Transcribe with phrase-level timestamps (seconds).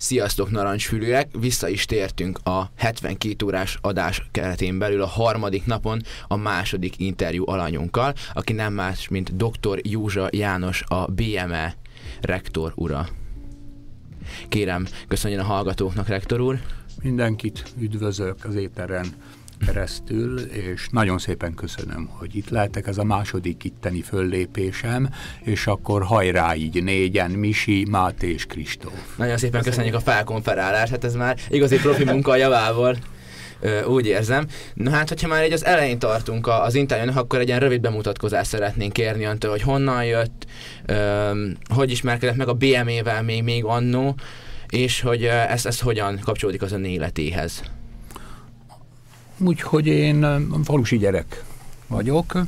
[0.00, 6.36] Sziasztok narancsfülűek, vissza is tértünk a 72 órás adás keretén belül a harmadik napon a
[6.36, 9.80] második interjú alanyunkkal, aki nem más, mint dr.
[9.82, 11.76] Józsa János, a BME
[12.20, 13.08] rektor ura.
[14.48, 16.60] Kérem, köszönjön a hallgatóknak, rektor úr.
[17.02, 19.06] Mindenkit üdvözlök az éteren
[19.66, 25.08] keresztül, és nagyon szépen köszönöm, hogy itt lehetek, ez a második itteni föllépésem,
[25.40, 29.16] és akkor hajrá így négyen, Misi, Máté és Kristóf.
[29.16, 32.96] Nagyon szépen köszönjük a felkonferálást, hát ez már igazi profi munka javával.
[33.86, 34.46] úgy érzem.
[34.74, 38.50] Na hát, hogyha már egy az elején tartunk az interjúnak, akkor egy ilyen rövid bemutatkozást
[38.50, 40.46] szeretnénk kérni öntől, hogy honnan jött,
[41.74, 44.14] hogy ismerkedett meg a BME-vel még, még annó,
[44.68, 47.62] és hogy ez, ez hogyan kapcsolódik az ön életéhez.
[49.44, 51.44] Úgyhogy én falusi gyerek
[51.86, 52.38] vagyok,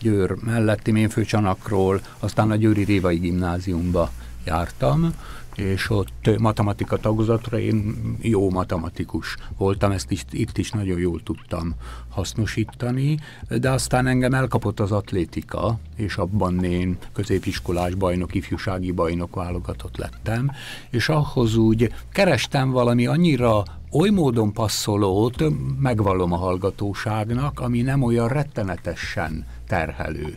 [0.00, 4.10] Győr melletti Ménfőcsanakról, aztán a Győri Révai gimnáziumba
[4.44, 5.14] jártam,
[5.56, 11.74] és ott matematika tagozatra én jó matematikus voltam, ezt is, itt is nagyon jól tudtam
[12.08, 19.96] hasznosítani, de aztán engem elkapott az atlétika, és abban én középiskolás bajnok, ifjúsági bajnok válogatott
[19.96, 20.50] lettem,
[20.90, 25.44] és ahhoz úgy kerestem valami annyira oly módon passzolót,
[25.80, 30.36] megvallom a hallgatóságnak, ami nem olyan rettenetesen terhelő.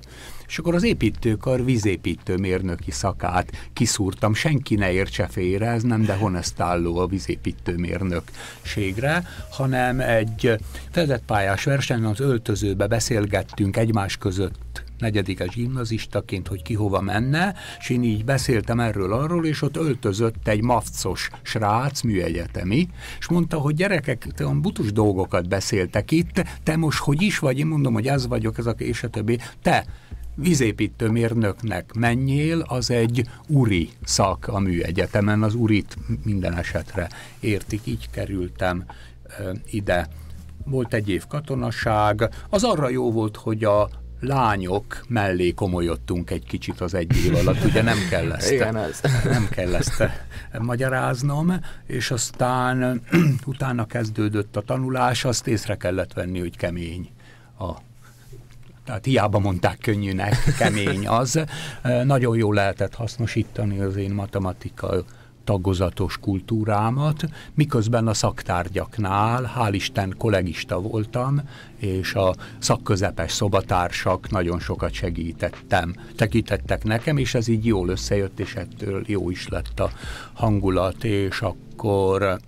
[0.50, 6.98] És akkor az építőkar vízépítő mérnöki szakát kiszúrtam, senki ne értse félre, ez nem dehonestáló
[6.98, 10.56] a vízépítő mérnökségre, hanem egy
[10.92, 17.90] fedett pályás versenyen az öltözőbe beszélgettünk egymás között negyedikes gimnazistaként, hogy ki hova menne, és
[17.90, 22.88] én így beszéltem erről arról, és ott öltözött egy mafcos srác, műegyetemi,
[23.20, 27.60] és mondta, hogy gyerekek, te olyan butus dolgokat beszéltek itt, te most hogy is vagy?
[27.60, 29.40] Én mondom, hogy ez vagyok, ez a és a többi.
[29.62, 29.86] Te,
[30.36, 38.10] vízépítő mérnöknek menjél, az egy uri szak a műegyetemen, az urit minden esetre értik, így
[38.10, 38.86] kerültem
[39.40, 40.08] ö, ide.
[40.66, 46.82] Volt egy év katonaság, az arra jó volt, hogy a lányok mellé komolyodtunk egy kicsit
[46.82, 49.02] az egy év alatt, ugye nem kell ezt, Igen, ez.
[49.24, 50.04] nem kell ezt
[50.60, 51.54] magyaráznom,
[51.86, 53.02] és aztán
[53.46, 57.10] utána kezdődött a tanulás, azt észre kellett venni, hogy kemény
[57.60, 57.72] a
[58.90, 61.44] tehát hiába mondták könnyűnek, kemény az.
[62.04, 65.04] Nagyon jól lehetett hasznosítani az én matematika
[65.44, 67.24] tagozatos kultúrámat,
[67.54, 71.42] miközben a szaktárgyaknál, hál' Isten kollegista voltam,
[71.78, 78.56] és a szakközepes szobatársak nagyon sokat segítettem, tekintettek nekem, és ez így jól összejött, és
[78.56, 79.92] ettől jó is lett a
[80.34, 82.40] hangulat, és akkor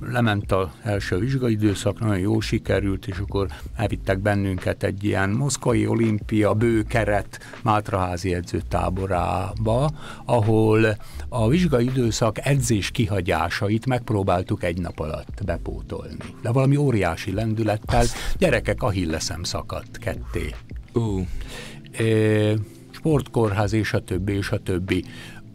[0.00, 6.54] lement az első vizsgaidőszak, nagyon jó sikerült, és akkor elvittek bennünket egy ilyen moszkvai olimpia
[6.54, 9.90] bőkeret Mátraházi edzőtáborába,
[10.24, 10.96] ahol
[11.28, 16.16] a vizsgaidőszak edzés kihagyásait megpróbáltuk egy nap alatt bepótolni.
[16.42, 18.04] De valami óriási lendülettel
[18.38, 20.54] gyerekek Hilleszem szakadt ketté.
[20.92, 21.26] Uh.
[21.92, 22.04] E,
[22.90, 25.04] sportkórház és a többi, és a többi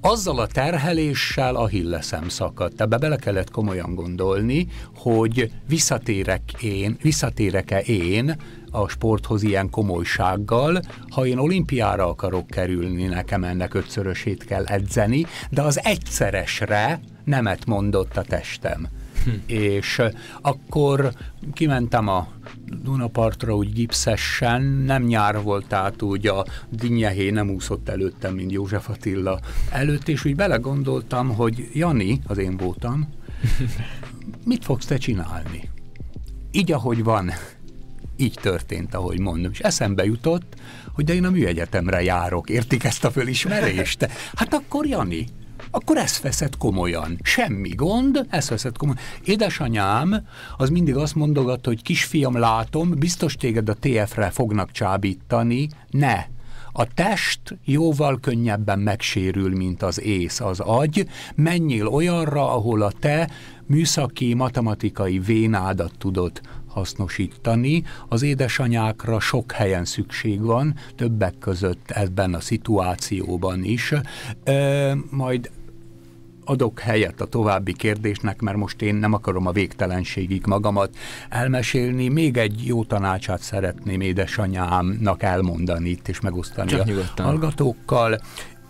[0.01, 2.81] azzal a terheléssel a hilleszem szakadt.
[2.81, 8.35] Ebbe bele kellett komolyan gondolni, hogy visszatérek én, visszatérek-e én
[8.71, 15.61] a sporthoz ilyen komolysággal, ha én olimpiára akarok kerülni, nekem ennek ötszörösét kell edzeni, de
[15.61, 18.87] az egyszeresre nemet mondott a testem.
[19.23, 19.29] Hm.
[19.45, 20.01] És
[20.41, 21.13] akkor
[21.53, 22.27] kimentem a
[22.83, 28.89] Dunapartra úgy gipszesen, nem nyár volt, tehát úgy a dinnyehé nem úszott előttem, mint József
[28.89, 29.39] Attila
[29.69, 33.09] előtt, és úgy belegondoltam, hogy Jani, az én voltam,
[34.45, 35.69] mit fogsz te csinálni?
[36.51, 37.31] Így, ahogy van,
[38.17, 39.51] így történt, ahogy mondom.
[39.51, 40.55] És eszembe jutott,
[40.93, 44.07] hogy de én a műegyetemre járok, értik ezt a fölismerést?
[44.35, 45.27] Hát akkor Jani,
[45.71, 47.19] akkor ezt veszed komolyan.
[47.23, 49.01] Semmi gond, ezt veszed komolyan.
[49.23, 50.27] Édesanyám
[50.57, 56.25] az mindig azt mondogatta, hogy kisfiam, látom, biztos téged a TF-re fognak csábítani, ne.
[56.73, 61.07] A test jóval könnyebben megsérül, mint az ész, az agy.
[61.35, 63.29] Menjél olyanra, ahol a te
[63.65, 67.83] műszaki, matematikai vénádat tudod hasznosítani.
[68.09, 73.93] Az édesanyákra sok helyen szükség van, többek között ebben a szituációban is.
[74.43, 75.49] E, majd
[76.45, 80.95] adok helyet a további kérdésnek, mert most én nem akarom a végtelenségig magamat
[81.29, 82.07] elmesélni.
[82.07, 87.25] Még egy jó tanácsát szeretném édesanyámnak elmondani itt, és megosztani Csak a nyugodtan.
[87.25, 88.19] hallgatókkal.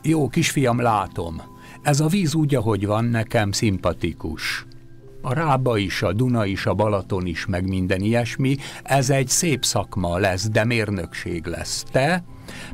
[0.01, 1.41] Jó, kisfiam, látom.
[1.81, 4.65] Ez a víz úgy, ahogy van, nekem szimpatikus
[5.21, 9.65] a Rába is, a Duna is, a Balaton is, meg minden ilyesmi, ez egy szép
[9.65, 11.83] szakma lesz, de mérnökség lesz.
[11.91, 12.23] Te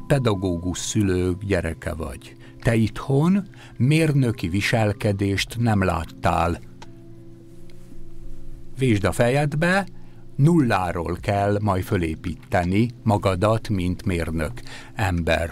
[0.07, 2.35] pedagógus szülők gyereke vagy
[2.67, 3.47] te itthon
[3.77, 6.59] mérnöki viselkedést nem láttál.
[8.77, 9.87] Vésd a fejedbe,
[10.35, 14.51] nulláról kell majd fölépíteni magadat, mint mérnök
[14.95, 15.51] ember.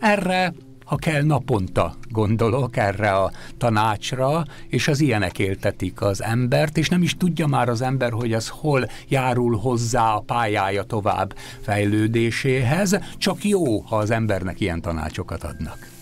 [0.00, 0.52] Erre
[0.84, 7.02] ha kell naponta gondolok erre a tanácsra, és az ilyenek éltetik az embert, és nem
[7.02, 13.44] is tudja már az ember, hogy az hol járul hozzá a pályája tovább fejlődéséhez, csak
[13.44, 16.00] jó, ha az embernek ilyen tanácsokat adnak.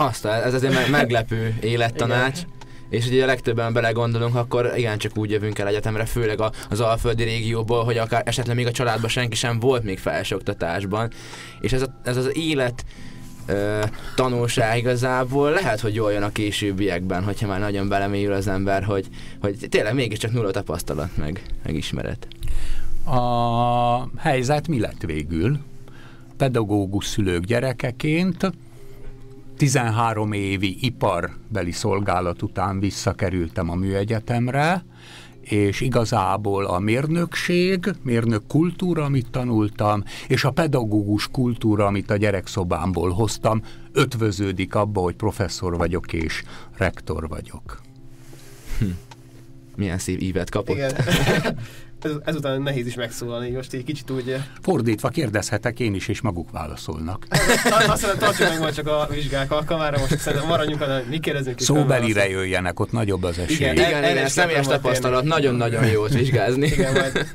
[0.00, 2.38] Azt, ez azért meglepő élettanács.
[2.38, 2.50] Igen.
[2.88, 7.22] És ugye a legtöbben belegondolunk, akkor igen, csak úgy jövünk el egyetemre, főleg az alföldi
[7.22, 11.10] régióból, hogy akár esetleg még a családban senki sem volt még felsőoktatásban.
[11.60, 12.84] És ez, a, ez az élet
[13.46, 18.82] ö, tanulság igazából lehet, hogy jól jön a későbbiekben, hogyha már nagyon belemélyül az ember,
[18.82, 19.06] hogy,
[19.40, 22.26] hogy tényleg mégiscsak nulla tapasztalat meg, meg ismeret.
[23.04, 25.58] A helyzet mi lett végül?
[26.36, 28.52] Pedagógus szülők gyerekeként
[29.60, 34.84] 13 évi iparbeli szolgálat után visszakerültem a műegyetemre,
[35.40, 43.10] és igazából a mérnökség, mérnök kultúra, amit tanultam, és a pedagógus kultúra, amit a gyerekszobámból
[43.10, 43.62] hoztam,
[43.92, 46.42] ötvöződik abba, hogy professzor vagyok és
[46.76, 47.80] rektor vagyok.
[48.78, 48.84] Hm.
[49.76, 50.76] Milyen szív ívet kapott.
[50.76, 50.92] Igen.
[52.04, 54.36] ez, ezután nehéz is megszólalni, most egy kicsit úgy...
[54.62, 57.26] Fordítva kérdezhetek én is, és maguk válaszolnak.
[57.88, 61.60] Azt mondom, tartsuk meg majd csak a vizsgák alkalmára, most szerintem maradjunk, hanem mi kérdezünk.
[61.60, 63.56] Szóbelire jöjjenek, ott nagyobb az esély.
[63.56, 66.66] Igen, igen, igen személyes tapasztalat, nagyon-nagyon jó vizsgázni.
[66.80, 67.26] Igen, majd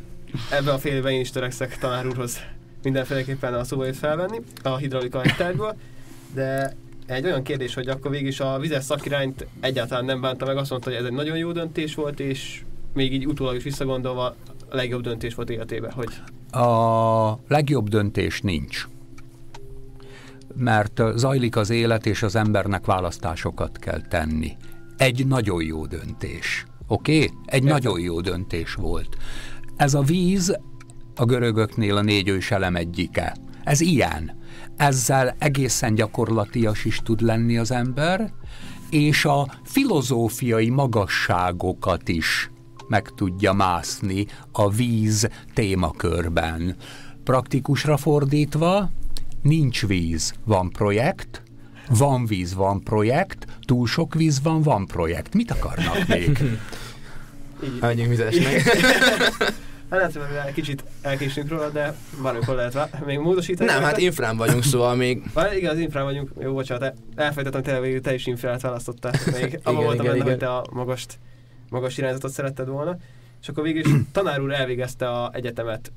[0.49, 2.39] ebben a fél én is törekszek tanár úrhoz
[2.83, 5.75] mindenféleképpen a szóbalit felvenni a hidraulika tárgyból,
[6.33, 6.75] de
[7.05, 10.69] egy olyan kérdés, hogy akkor végig is a vizes szakirányt egyáltalán nem bánta meg, azt
[10.69, 12.63] mondta, hogy ez egy nagyon jó döntés volt, és
[12.95, 14.35] még így utólag is visszagondolva
[14.69, 15.91] a legjobb döntés volt életében?
[15.91, 16.09] Hogy...
[16.61, 18.87] A legjobb döntés nincs.
[20.55, 24.51] Mert zajlik az élet, és az embernek választásokat kell tenni.
[24.97, 26.65] Egy nagyon jó döntés.
[26.87, 27.15] Oké?
[27.15, 27.37] Okay?
[27.45, 27.73] Egy Értem.
[27.73, 29.17] nagyon jó döntés volt.
[29.75, 30.59] Ez a víz
[31.15, 33.35] a görögöknél a négy ős elem egyike.
[33.63, 34.43] Ez ilyen.
[34.77, 38.33] Ezzel egészen gyakorlatias is tud lenni az ember,
[38.89, 42.49] és a filozófiai magasságokat is
[42.87, 46.75] meg tudja mászni a víz témakörben.
[47.23, 48.89] Praktikusra fordítva,
[49.41, 51.41] nincs víz, van projekt,
[51.89, 55.33] van víz, van projekt, túl sok víz van, van projekt.
[55.33, 56.39] Mit akarnak még?
[57.81, 58.63] Menjünk vizesnek.
[59.89, 63.71] Hát lehet, hogy kicsit elkésünk róla, de bármikor lehet még módosítani.
[63.71, 65.23] Nem, hát infrán vagyunk, szóval még...
[65.33, 66.31] Vár, igen, az infrán vagyunk.
[66.39, 69.11] Jó, bocsánat, elfelejtettem, hogy te, te is infrát választottál.
[69.31, 71.19] Még abban voltam benne, hogy te a magast
[71.75, 72.97] magas irányzatot szeretted volna,
[73.41, 75.91] és akkor végül is tanár úr elvégezte a egyetemet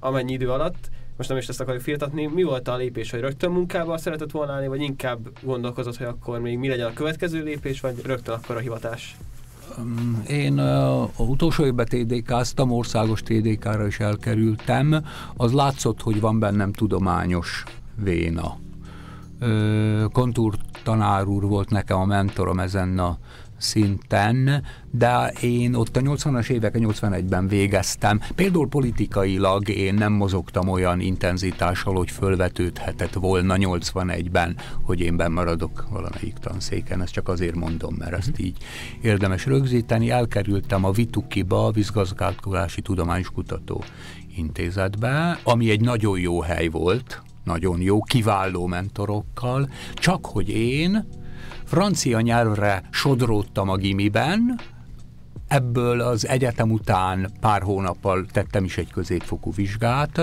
[0.00, 3.50] amennyi idő alatt, most nem is ezt akarjuk firtatni, mi volt a lépés, hogy rögtön
[3.50, 7.80] munkába szeretett volna állni, vagy inkább gondolkozott, hogy akkor még mi legyen a következő lépés,
[7.80, 9.16] vagy rögtön akkor a hivatás?
[10.28, 15.04] Én a utolsó évben TDK-ztam, országos TDK-ra is elkerültem.
[15.36, 17.64] Az látszott, hogy van bennem tudományos
[17.94, 18.58] véna.
[20.12, 23.18] Kontúr tanár úr volt nekem a mentorom ezen a
[23.60, 28.20] szinten, de én ott a 80-as évek, 81-ben végeztem.
[28.34, 36.34] Például politikailag én nem mozogtam olyan intenzitással, hogy fölvetődhetett volna 81-ben, hogy én bemaradok valamelyik
[36.34, 37.02] tanszéken.
[37.02, 38.56] Ezt csak azért mondom, mert ezt így
[39.02, 40.10] érdemes rögzíteni.
[40.10, 43.84] Elkerültem a Vitukiba, a Vízgazdagolási Tudományos Kutató
[44.36, 51.06] Intézetbe, ami egy nagyon jó hely volt, nagyon jó, kiváló mentorokkal, csak hogy én
[51.70, 54.60] francia nyelvre sodródtam a gimiben,
[55.48, 60.18] ebből az egyetem után pár hónappal tettem is egy középfokú vizsgát,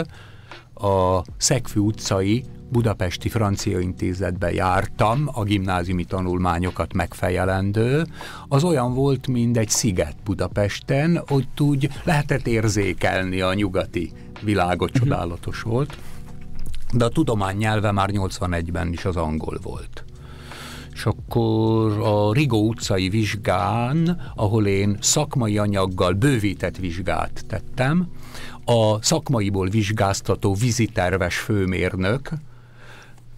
[0.73, 8.05] a Szegfű utcai Budapesti Francia Intézetbe jártam, a gimnáziumi tanulmányokat megfejelendő.
[8.47, 14.11] Az olyan volt, mint egy sziget Budapesten, hogy úgy lehetett érzékelni a nyugati
[14.41, 14.99] világot, mhm.
[14.99, 15.97] csodálatos volt.
[16.93, 20.06] De a tudomány nyelve már 81-ben is az angol volt
[20.97, 28.07] és akkor a Rigó utcai vizsgán, ahol én szakmai anyaggal bővített vizsgát tettem,
[28.65, 32.29] a szakmaiból vizsgáztató viziterves főmérnök,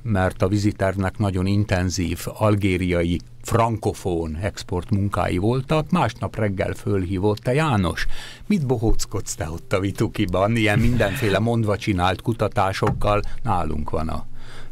[0.01, 8.06] mert a vizitervnek nagyon intenzív algériai frankofón export munkái voltak, másnap reggel fölhívott, te János,
[8.48, 14.28] mit bohóckodsz te ott a Vitukiban, ilyen mindenféle mondva csinált kutatásokkal, nálunk van a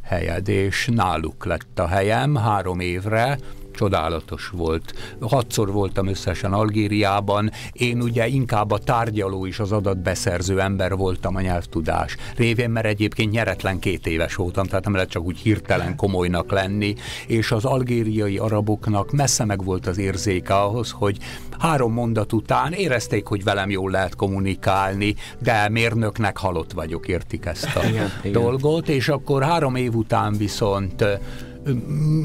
[0.08, 3.38] helyed, és náluk lett a helyem három évre,
[3.78, 4.94] csodálatos volt.
[5.22, 11.42] Hatszor voltam összesen Algériában, én ugye inkább a tárgyaló és az adatbeszerző ember voltam a
[11.42, 16.52] nyelvtudás révén, mert egyébként nyeretlen két éves voltam, tehát nem lehet csak úgy hirtelen komolynak
[16.52, 16.96] lenni,
[17.28, 21.18] és az algériai araboknak messze meg volt az érzéke ahhoz, hogy
[21.60, 27.76] három mondat után érezték, hogy velem jól lehet kommunikálni, de mérnöknek halott vagyok, értik ezt
[27.76, 28.96] a igen, dolgot, igen.
[28.96, 31.04] és akkor három év után viszont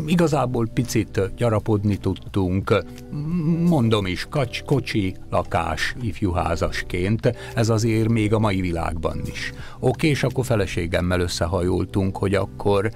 [0.07, 2.85] igazából picit gyarapodni tudtunk,
[3.69, 9.53] mondom is, kacs, kocsi, lakás, ifjúházasként, ez azért még a mai világban is.
[9.79, 12.91] Oké, és akkor feleségemmel összehajoltunk, hogy akkor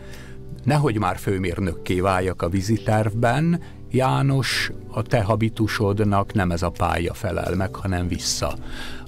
[0.65, 3.61] nehogy már főmérnökké váljak a vizitervben,
[3.91, 8.55] János, a te habitusodnak nem ez a pálya felel meg, hanem vissza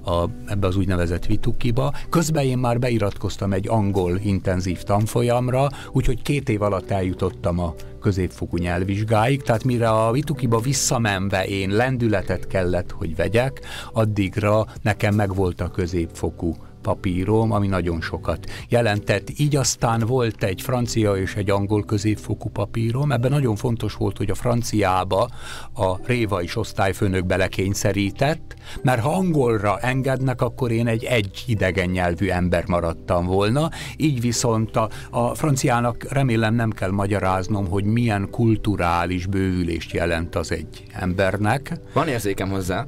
[0.08, 1.94] a, ebbe az úgynevezett Vitukiba.
[2.08, 8.56] Közben én már beiratkoztam egy angol intenzív tanfolyamra, úgyhogy két év alatt eljutottam a középfokú
[8.56, 13.60] nyelvvizsgáig, tehát mire a Vitukiba visszamenve én lendületet kellett, hogy vegyek,
[13.92, 16.56] addigra nekem megvolt a középfokú
[16.88, 19.30] papírom, ami nagyon sokat jelentett.
[19.36, 23.12] Így aztán volt egy francia és egy angol középfokú papírom.
[23.12, 25.28] Ebben nagyon fontos volt, hogy a franciába
[25.74, 32.28] a Réva is osztályfőnök belekényszerített, mert ha angolra engednek, akkor én egy egy idegen nyelvű
[32.28, 33.70] ember maradtam volna.
[33.96, 40.52] Így viszont a, a franciának remélem nem kell magyaráznom, hogy milyen kulturális bővülést jelent az
[40.52, 41.80] egy embernek.
[41.92, 42.86] Van érzékem hozzá.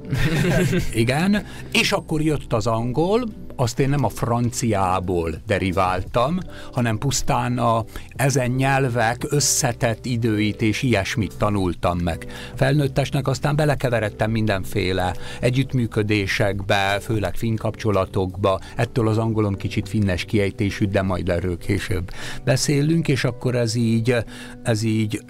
[0.93, 3.25] Igen, és akkor jött az angol,
[3.61, 6.39] azt én nem a franciából deriváltam,
[6.73, 7.85] hanem pusztán a
[8.17, 12.27] ezen nyelvek összetett időit és ilyesmit tanultam meg.
[12.55, 21.03] Felnőttesnek aztán belekeveredtem mindenféle együttműködésekbe, főleg finn kapcsolatokba, ettől az angolom kicsit finnes kiejtésű, de
[21.03, 22.11] majd erről később
[22.45, 24.17] beszélünk, és akkor ez így,
[24.63, 25.21] ez így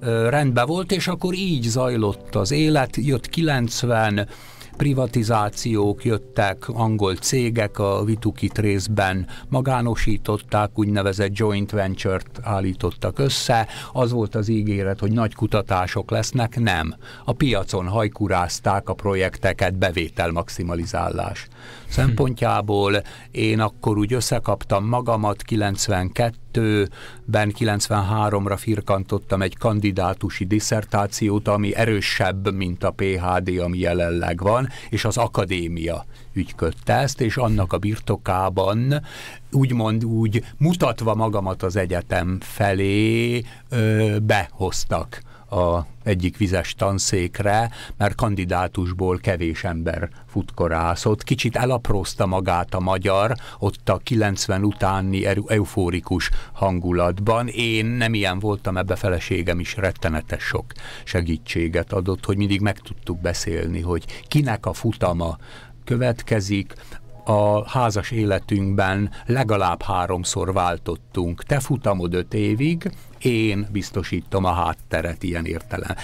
[0.28, 4.28] rendben volt, és akkor így zajlott az élet, jött 90,
[4.76, 14.34] privatizációk jöttek, angol cégek a Vitukit részben magánosították, úgynevezett joint venture-t állítottak össze, az volt
[14.34, 16.94] az ígéret, hogy nagy kutatások lesznek, nem.
[17.24, 21.48] A piacon hajkurázták a projekteket, bevétel maximalizálás
[21.92, 23.02] szempontjából.
[23.30, 32.90] Én akkor úgy összekaptam magamat 92-ben, 93-ra firkantottam egy kandidátusi diszertációt, ami erősebb, mint a
[32.90, 39.02] PHD, ami jelenleg van, és az akadémia ügyködte ezt, és annak a birtokában
[39.50, 45.20] úgymond úgy mutatva magamat az egyetem felé ö, behoztak
[45.52, 51.24] a egyik vizes tanszékre, mert kandidátusból kevés ember futkorászott.
[51.24, 57.48] Kicsit elaprózta magát a magyar, ott a 90 utáni eufórikus hangulatban.
[57.48, 60.72] Én nem ilyen voltam, ebbe feleségem is rettenetes sok
[61.04, 65.38] segítséget adott, hogy mindig meg tudtuk beszélni, hogy kinek a futama
[65.84, 66.74] következik,
[67.24, 71.42] a házas életünkben legalább háromszor váltottunk.
[71.42, 75.96] Te futamod öt évig, én biztosítom a hátteret ilyen értelem.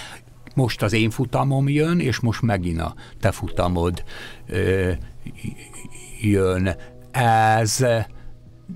[0.54, 4.04] Most az én futamom jön, és most megint a te futamod
[4.46, 4.92] ö,
[6.20, 6.76] jön.
[7.10, 7.84] Ez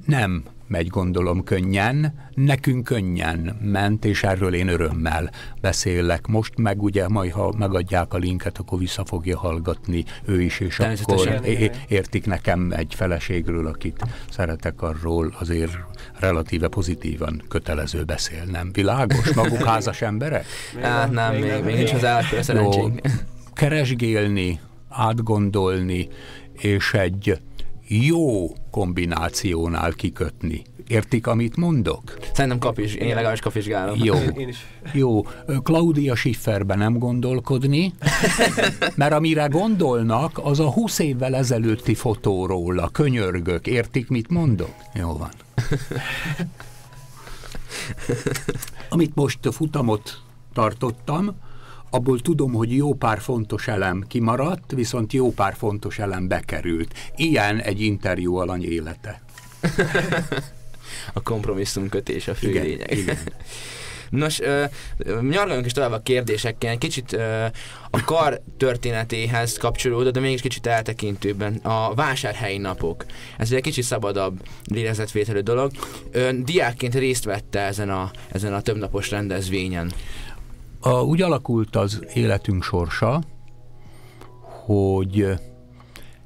[0.06, 0.42] nem
[0.73, 6.26] megy gondolom könnyen, nekünk könnyen ment, és erről én örömmel beszélek.
[6.26, 10.79] Most meg ugye, majd ha megadják a linket, akkor vissza fogja hallgatni ő is, és
[10.79, 11.41] akkor
[11.88, 15.73] értik nekem egy feleségről, akit szeretek arról azért
[16.19, 18.73] relatíve pozitívan kötelező beszélnem.
[18.73, 19.33] Világos?
[19.35, 20.47] Maguk házas emberek?
[20.81, 22.07] Hát nem, még, még, még nincs az
[22.41, 23.00] szerencsénk.
[23.55, 26.09] Keresgélni, átgondolni,
[26.52, 27.41] és egy
[27.92, 30.62] jó kombinációnál kikötni.
[30.87, 32.18] Értik, amit mondok?
[32.32, 33.99] Szerintem kapis, én legalábbis kapizsgálom.
[34.02, 34.14] Jó,
[34.92, 35.22] jó.
[35.62, 37.92] Claudia Schifferben nem gondolkodni,
[38.96, 43.66] mert amire gondolnak, az a 20 évvel ezelőtti fotóról, a könyörgök.
[43.66, 44.75] Értik, mit mondok?
[44.94, 45.30] Jó van.
[48.88, 50.22] Amit most futamot
[50.52, 51.37] tartottam,
[51.94, 56.94] abból tudom, hogy jó pár fontos elem kimaradt, viszont jó pár fontos elem bekerült.
[57.16, 59.22] Ilyen egy interjú alany élete.
[61.12, 62.99] a kompromisszum kötés a fő igen, lényeg.
[62.99, 63.18] Igen.
[64.11, 64.64] Nos, uh,
[65.20, 67.44] nyargaljunk is tovább a kérdésekkel, egy kicsit uh,
[67.90, 71.54] a kar történetéhez kapcsolódó, de mégis kicsit eltekintőbben.
[71.54, 73.04] A vásárhelyi napok.
[73.38, 75.70] Ez egy kicsit szabadabb lélezetvételő dolog.
[76.11, 79.92] Ön diákként részt vette ezen a, ezen a többnapos rendezvényen.
[80.84, 83.22] A, úgy alakult az életünk sorsa,
[84.64, 85.28] hogy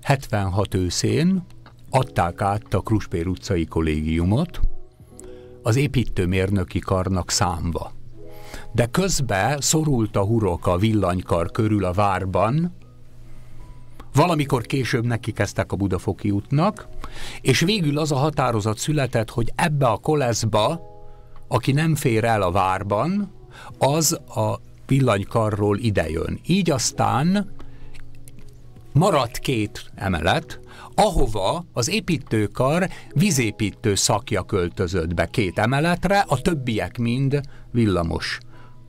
[0.03, 1.47] 76 őszén
[1.91, 4.61] adták át a Kruspér utcai kollégiumot
[5.63, 7.93] az építőmérnöki karnak számva.
[8.73, 12.75] de közben szorult a hurok a villanykar körül a várban,
[14.15, 16.89] Valamikor később neki kezdtek a Budafoki útnak,
[17.41, 20.81] és végül az a határozat született, hogy ebbe a koleszba,
[21.49, 23.36] aki nem fér el a várban,
[23.79, 26.41] az a villanykarról idejön.
[26.47, 27.55] Így aztán
[28.93, 30.61] maradt két emelet,
[30.95, 38.39] ahova az építőkar vízépítő szakja költözött be két emeletre, a többiek mind villamos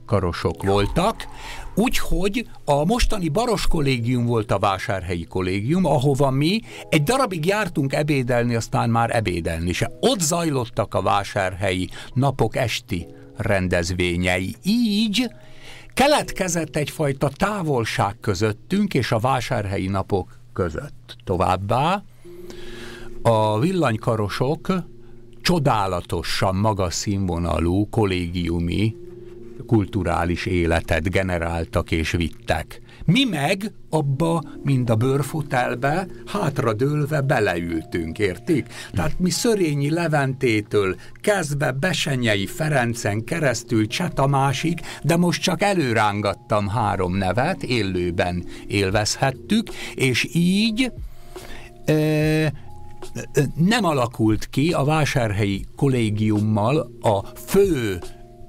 [0.06, 1.26] karosok voltak,
[1.74, 8.54] úgyhogy a mostani Baros kollégium volt a vásárhelyi kollégium, ahova mi egy darabig jártunk ebédelni,
[8.54, 9.90] aztán már ebédelni se.
[10.00, 13.06] Ott zajlottak a vásárhelyi napok esti
[13.38, 14.54] rendezvényei.
[14.64, 15.30] Így
[15.94, 21.16] keletkezett egyfajta távolság közöttünk és a vásárhelyi napok között.
[21.24, 22.02] Továbbá
[23.22, 24.72] a villanykarosok
[25.42, 28.96] csodálatosan magas színvonalú kollégiumi
[29.66, 32.80] kulturális életet generáltak és vittek.
[33.12, 38.66] Mi meg abba, mind a bőrfotelbe, hátradőlve beleültünk, értik?
[38.92, 47.62] Tehát mi Szörényi Leventétől kezdve Besenyei Ferencen keresztül Csetamásig, de most csak előrángattam három nevet,
[47.62, 50.92] élőben élvezhettük, és így
[51.84, 52.52] e,
[53.54, 57.98] nem alakult ki a vásárhelyi kollégiummal a fő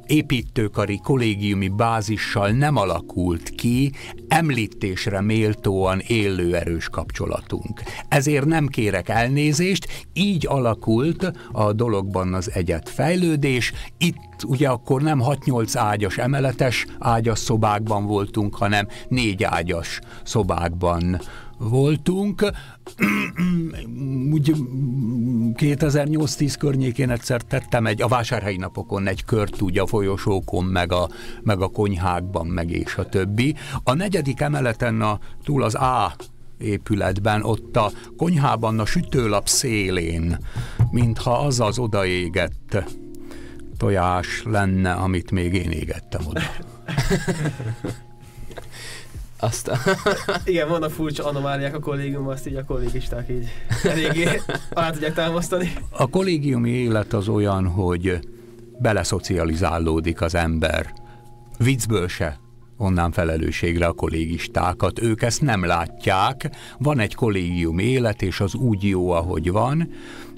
[0.09, 3.91] építőkari kollégiumi bázissal nem alakult ki
[4.27, 7.81] említésre méltóan élő erős kapcsolatunk.
[8.07, 13.73] Ezért nem kérek elnézést, így alakult a dologban az egyet fejlődés.
[13.97, 21.19] Itt ugye akkor nem 6-8 ágyas emeletes ágyas szobákban voltunk, hanem négy ágyas szobákban
[21.59, 22.45] voltunk.
[24.31, 24.53] Úgy
[25.53, 31.09] 2008-10 környékén egyszer tettem egy, a vásárhelyi napokon egy kört úgy a folyosókon, meg a,
[31.41, 33.55] meg a konyhákban, meg és a többi.
[33.83, 36.15] A negyedik emeleten a, túl az A
[36.57, 40.37] épületben, ott a konyhában a sütőlap szélén,
[40.91, 42.83] mintha az az odaégett
[43.77, 46.41] tojás lenne, amit még én égettem oda.
[49.39, 49.71] Azt
[50.45, 53.47] Igen, vannak furcsa anomáliák a kollégiumban, azt így a kollégisták így
[53.83, 55.73] eléggé alá tudják támasztani.
[55.89, 58.19] A kollégiumi élet az olyan, hogy
[58.77, 60.93] beleszocializálódik az ember.
[61.57, 62.39] Viccből se
[62.77, 65.01] onnan felelősségre a kollégistákat.
[65.01, 69.89] Ők ezt nem látják, van egy kollégium élet, és az úgy jó, ahogy van.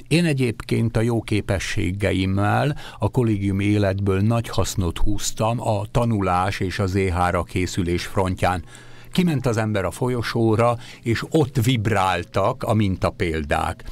[0.08, 6.96] Én egyébként a jó képességeimmel a kollégium életből nagy hasznot húztam a tanulás és az
[6.96, 8.64] EH-ra készülés frontján
[9.12, 13.84] Kiment az ember a folyosóra, és ott vibráltak a mintapéldák.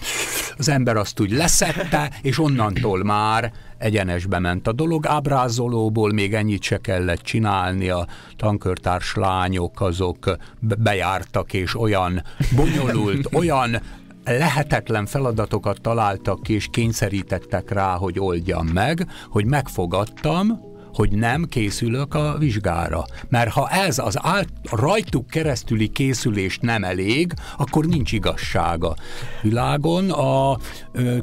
[0.57, 5.05] Az ember azt úgy leszette, és onnantól már egyenesbe ment a dolog.
[5.05, 12.23] Ábrázolóból még ennyit se kellett csinálni, a tankörtárs lányok azok bejártak, és olyan
[12.55, 13.81] bonyolult, olyan
[14.23, 22.13] lehetetlen feladatokat találtak ki, és kényszerítettek rá, hogy oldjam meg, hogy megfogadtam, hogy nem készülök
[22.13, 23.05] a vizsgára.
[23.29, 28.95] Mert ha ez az át, rajtuk keresztüli készülés nem elég, akkor nincs igazsága.
[29.41, 30.57] Világon a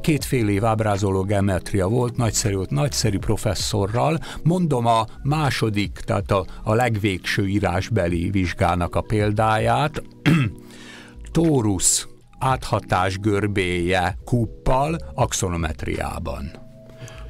[0.00, 4.18] két fél év ábrázoló geometria volt, nagyszerű, nagyszerű professzorral.
[4.42, 10.02] Mondom a második, tehát a, a legvégső írásbeli vizsgának a példáját.
[11.32, 12.06] Tórusz
[12.38, 16.65] áthatás görbéje kuppal axonometriában.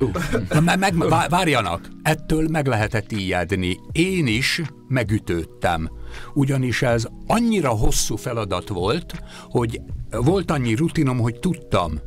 [0.00, 0.60] Uh.
[0.64, 0.94] Meg, meg,
[1.28, 3.78] várjanak, ettől meg lehetett ijedni.
[3.92, 5.90] Én is megütődtem.
[6.34, 9.80] Ugyanis ez annyira hosszú feladat volt, hogy
[10.10, 12.00] volt annyi rutinom, hogy tudtam,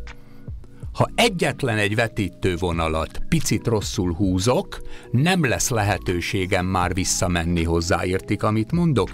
[0.94, 8.72] ha egyetlen egy vetítővonalat picit rosszul húzok, nem lesz lehetőségem már visszamenni hozzá, értik, amit
[8.72, 9.14] mondok?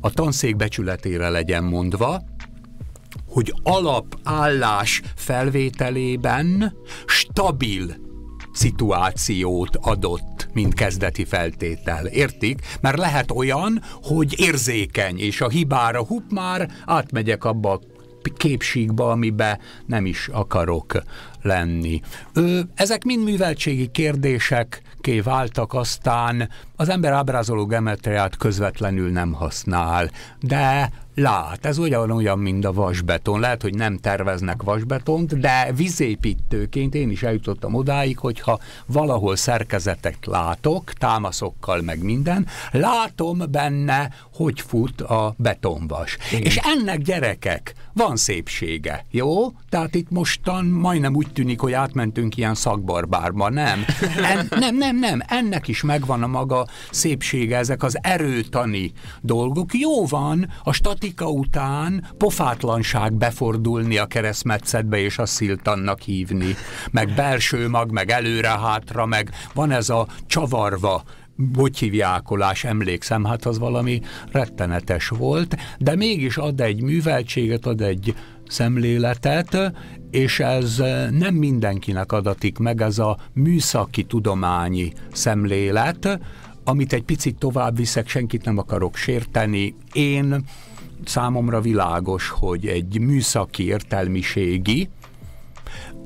[0.00, 2.22] A tanszék becsületére legyen mondva,
[3.26, 6.74] hogy alapállás felvételében
[7.06, 8.10] stabil
[8.52, 12.06] szituációt adott, mint kezdeti feltétel.
[12.06, 12.60] Értik?
[12.80, 17.80] Mert lehet olyan, hogy érzékeny, és a hibára hup már átmegyek abba a
[18.36, 21.02] képségbe, amibe nem is akarok
[21.42, 22.00] lenni.
[22.32, 30.10] Ö, ezek mind műveltségi kérdések, ké váltak, aztán az ember ábrázoló geometriát közvetlenül nem használ,
[30.40, 33.40] de lát, ez olyan, mint a vasbeton.
[33.40, 40.92] Lehet, hogy nem terveznek vasbetont, de vízépítőként én is eljutottam odáig, hogyha valahol szerkezetet látok,
[40.92, 46.18] támaszokkal meg minden, látom benne, hogy fut a betonvas.
[46.30, 46.42] Igen.
[46.42, 49.52] És ennek gyerekek van szépsége, jó?
[49.68, 53.84] Tehát itt mostan majdnem úgy tűnik, hogy átmentünk ilyen szakbarbárba, nem?
[54.22, 59.74] En, nem, nem, nem, ennek is megvan a maga szépsége, ezek az erőtani dolgok.
[59.74, 66.54] Jó van, a statika után pofátlanság befordulni a keresztmetszetbe és a sziltannak hívni,
[66.90, 71.02] meg belső mag, meg előre-hátra, meg van ez a csavarva
[71.36, 74.00] botyhívjákolás, emlékszem, hát az valami
[74.32, 78.14] rettenetes volt, de mégis ad egy műveltséget, ad egy
[78.48, 79.72] szemléletet,
[80.12, 80.76] és ez
[81.10, 86.20] nem mindenkinek adatik meg, ez a műszaki tudományi szemlélet,
[86.64, 89.74] amit egy picit tovább viszek, senkit nem akarok sérteni.
[89.92, 90.44] Én
[91.04, 94.88] számomra világos, hogy egy műszaki értelmiségi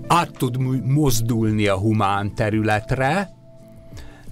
[0.06, 3.35] át tud mozdulni a humán területre,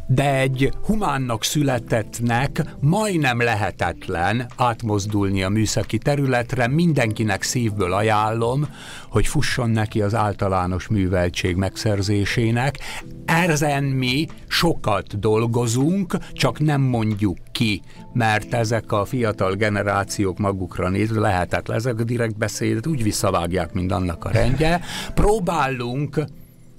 [0.07, 6.69] de egy humánnak születettnek majdnem lehetetlen átmozdulni a műszaki területre.
[6.69, 8.69] Mindenkinek szívből ajánlom,
[9.09, 12.79] hogy fusson neki az általános műveltség megszerzésének.
[13.25, 21.21] Ezen mi sokat dolgozunk, csak nem mondjuk ki, mert ezek a fiatal generációk magukra nézve
[21.21, 21.77] lehetetlen.
[21.77, 24.81] Ezek a direkt beszédet úgy visszavágják, mint annak a rendje.
[25.15, 26.25] Próbálunk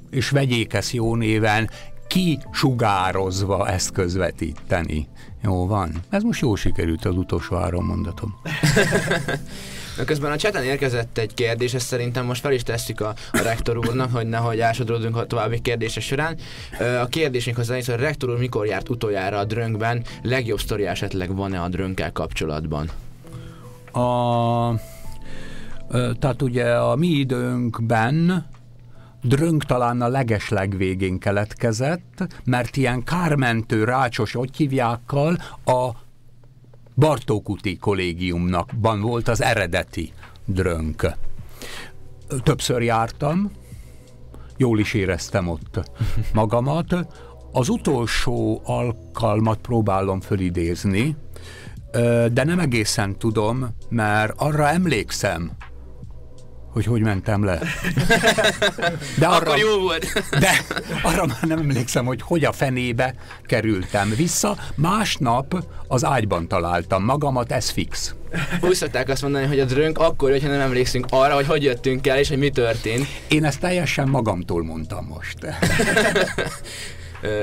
[0.10, 1.70] és vegyék ezt jó néven,
[2.16, 5.08] kisugározva ezt közvetíteni.
[5.44, 5.92] Jó van.
[6.10, 8.36] Ez most jó sikerült az utolsó három mondatom.
[10.06, 13.78] Közben a cseten érkezett egy kérdés, ezt szerintem most fel is tesszük a, a rektor
[13.78, 16.38] úrnak, hogy nehogy ásodródunk a további kérdések során.
[17.02, 21.36] A kérdésünk az hogy a rektor úr mikor járt utoljára a drönkben, legjobb sztori esetleg
[21.36, 22.90] van-e a drönkkel kapcsolatban?
[23.92, 24.80] A,
[26.20, 28.46] tehát ugye a mi időnkben
[29.28, 35.90] drönk talán a legesleg végén keletkezett, mert ilyen kármentő, rácsos hívjákkal a
[36.96, 40.14] Bartókuti kollégiumnakban volt az eredeti
[40.46, 41.12] drönk.
[42.44, 43.52] Többször jártam,
[44.58, 45.92] jól is éreztem ott
[46.34, 46.96] magamat.
[47.52, 51.16] Az utolsó alkalmat próbálom fölidézni,
[52.32, 55.52] de nem egészen tudom, mert arra emlékszem,
[56.76, 57.60] hogy hogy mentem le.
[59.18, 60.24] De arra, Akkor jó volt.
[60.40, 60.52] De
[61.04, 63.14] arra már nem emlékszem, hogy hogy a fenébe
[63.46, 64.58] kerültem vissza.
[64.76, 68.16] Másnap az ágyban találtam magamat, ez fix.
[68.62, 72.08] Úgy szokták azt mondani, hogy a drönk akkor, hogyha nem emlékszünk arra, hogy hogy jöttünk
[72.08, 73.08] el, és hogy mi történt.
[73.28, 75.38] Én ezt teljesen magamtól mondtam most.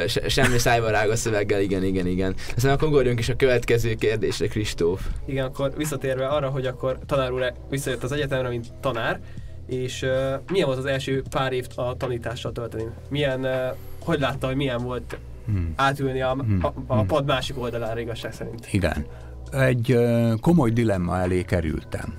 [0.06, 2.34] se, semmi szájbarágos szöveggel, igen, igen, igen.
[2.56, 5.06] Aztán akkor ugorjunk is a következő kérdésre, Kristóf.
[5.26, 9.20] Igen, akkor visszatérve arra, hogy akkor tanár úr visszajött az egyetemre, mint tanár,
[9.66, 12.84] és uh, milyen volt az első pár év a tanítással tölteni?
[13.08, 15.72] Milyen, uh, hogy látta, hogy milyen volt hmm.
[15.76, 16.58] átülni a, hmm.
[16.62, 17.06] a, a hmm.
[17.06, 18.68] pad másik oldalára igazság szerint?
[18.72, 19.06] Igen.
[19.50, 22.14] Egy uh, komoly dilemma elé kerültem.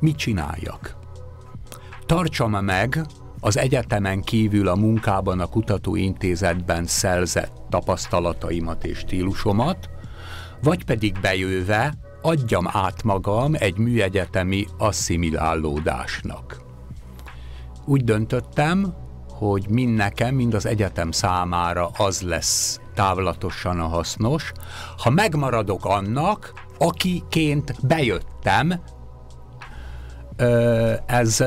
[0.00, 0.96] Mit csináljak?
[2.06, 3.00] Tartsam meg
[3.40, 9.90] az egyetemen kívül a munkában a kutatóintézetben szerzett tapasztalataimat és stílusomat,
[10.62, 16.62] vagy pedig bejöve adjam át magam egy műegyetemi asszimilálódásnak.
[17.84, 18.94] Úgy döntöttem,
[19.28, 24.52] hogy mind nekem, mind az egyetem számára az lesz távlatosan a hasznos,
[24.96, 28.80] ha megmaradok annak, akiként bejöttem,
[31.06, 31.44] ez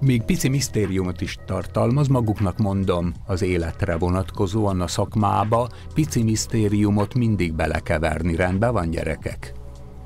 [0.00, 7.54] még pici misztériumot is tartalmaz, maguknak mondom az életre vonatkozóan a szakmába, pici misztériumot mindig
[7.54, 8.36] belekeverni.
[8.36, 9.52] Rendben van, gyerekek?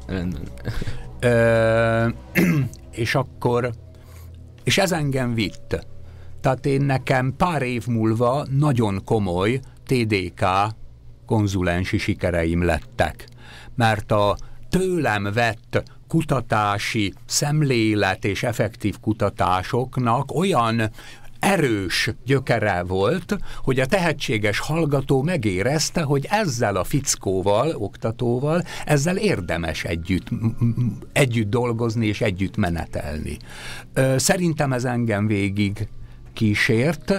[0.06, 0.42] Rendben.
[1.20, 2.08] Ö,
[3.02, 3.70] és akkor,
[4.64, 5.86] és ez engem vitt.
[6.40, 10.44] Tehát én nekem pár év múlva nagyon komoly TDK
[11.26, 13.28] konzulensi sikereim lettek.
[13.74, 14.36] Mert a
[14.68, 20.90] tőlem vett kutatási szemlélet és effektív kutatásoknak olyan
[21.38, 29.84] erős gyökere volt, hogy a tehetséges hallgató megérezte, hogy ezzel a fickóval, oktatóval, ezzel érdemes
[29.84, 30.28] együtt,
[31.12, 33.36] együtt dolgozni és együtt menetelni.
[34.16, 35.88] Szerintem ez engem végig
[36.32, 37.18] kísért,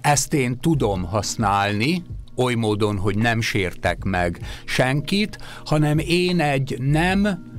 [0.00, 2.02] ezt én tudom használni,
[2.36, 7.52] oly módon, hogy nem sértek meg senkit, hanem én egy nem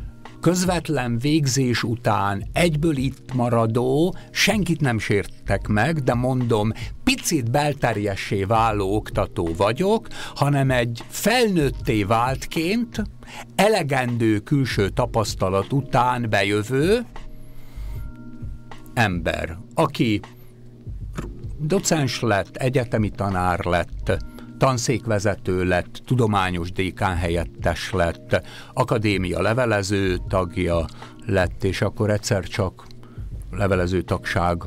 [0.45, 6.71] közvetlen végzés után egyből itt maradó, senkit nem sértek meg, de mondom,
[7.03, 13.01] picit belterjessé váló oktató vagyok, hanem egy felnőtté váltként,
[13.55, 17.05] elegendő külső tapasztalat után bejövő
[18.93, 20.19] ember, aki
[21.59, 24.17] docens lett, egyetemi tanár lett,
[24.57, 28.41] tanszékvezető lett, tudományos dékán helyettes lett,
[28.73, 30.85] akadémia levelező tagja
[31.25, 32.87] lett, és akkor egyszer csak
[33.51, 34.63] levelező tagság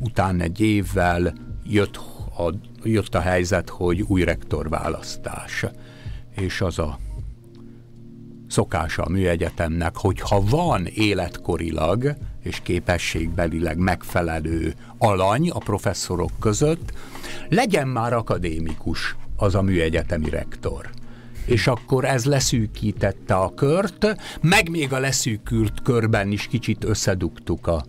[0.00, 1.32] után egy évvel
[1.64, 1.96] jött
[2.38, 2.52] a,
[2.82, 5.64] jött a helyzet, hogy új rektor választás.
[6.30, 6.98] És az a
[8.48, 16.92] szokása a műegyetemnek, hogy ha van életkorilag és képességbelileg megfelelő alany a professzorok között,
[17.48, 20.90] legyen már akadémikus az a műegyetemi rektor.
[21.44, 27.84] És akkor ez leszűkítette a kört, meg még a leszűkült körben is kicsit összedugtuk a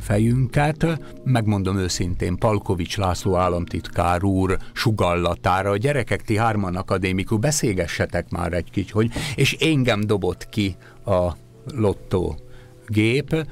[0.00, 0.86] fejünket.
[1.24, 8.70] Megmondom őszintén, Palkovics László államtitkár úr sugallatára, a gyerekek, ti hárman akadémikú, beszélgessetek már egy
[8.70, 11.32] kicsit, hogy, és engem dobott ki a
[11.74, 12.38] lottó
[12.86, 13.46] gép,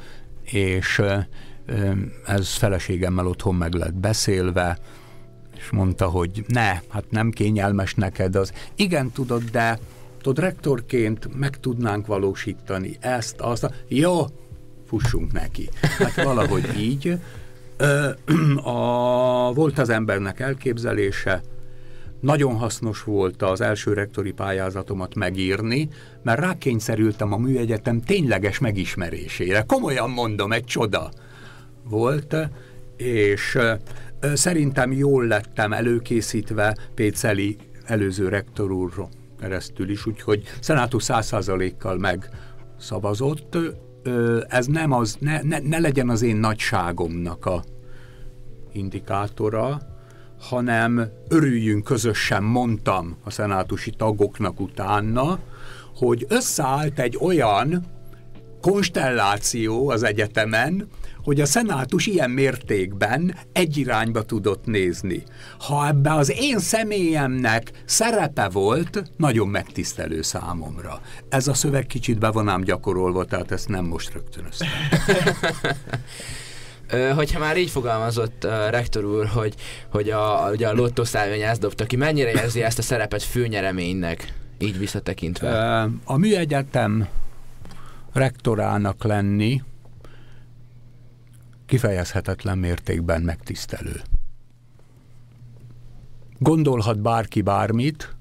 [0.51, 1.03] és
[2.27, 4.79] ez feleségemmel otthon meg lett beszélve,
[5.57, 8.53] és mondta, hogy ne, hát nem kényelmes neked az.
[8.75, 9.79] Igen, tudod, de
[10.23, 13.85] tudod, rektorként meg tudnánk valósítani ezt, azt.
[13.89, 14.27] Jó,
[14.87, 15.69] fussunk neki.
[15.81, 17.19] Hát valahogy így.
[17.77, 18.11] Ö,
[18.63, 21.43] a, volt az embernek elképzelése,
[22.27, 25.89] nagyon hasznos volt az első rektori pályázatomat megírni,
[26.23, 29.65] mert rákényszerültem a műegyetem tényleges megismerésére.
[29.67, 31.11] Komolyan mondom, egy csoda
[31.85, 32.37] volt,
[32.97, 33.59] és
[34.35, 38.93] Szerintem jól lettem előkészítve Péceli előző rektor úr
[39.41, 43.59] keresztül is, úgyhogy szenátus száz százalékkal megszavazott.
[44.49, 47.65] Ez nem az, ne, ne, ne legyen az én nagyságomnak a
[48.73, 49.81] indikátora,
[50.40, 55.38] hanem örüljünk közösen, mondtam a szenátusi tagoknak utána,
[55.96, 57.85] hogy összeállt egy olyan
[58.61, 60.88] konstelláció az egyetemen,
[61.25, 65.22] hogy a szenátus ilyen mértékben egy irányba tudott nézni.
[65.59, 71.01] Ha ebbe az én személyemnek szerepe volt, nagyon megtisztelő számomra.
[71.29, 74.66] Ez a szöveg kicsit be van ám gyakorolva, tehát ezt nem most rögtön össze.
[77.14, 79.55] hogyha már így fogalmazott uh, rektor úr, hogy,
[79.90, 84.79] hogy a, ugye a Lotto ezt dobta ki, mennyire érzi ezt a szerepet főnyereménynek, így
[84.79, 85.83] visszatekintve?
[86.05, 87.09] A műegyetem
[88.12, 89.62] rektorának lenni,
[91.66, 94.01] kifejezhetetlen mértékben megtisztelő.
[96.38, 98.15] Gondolhat bárki bármit,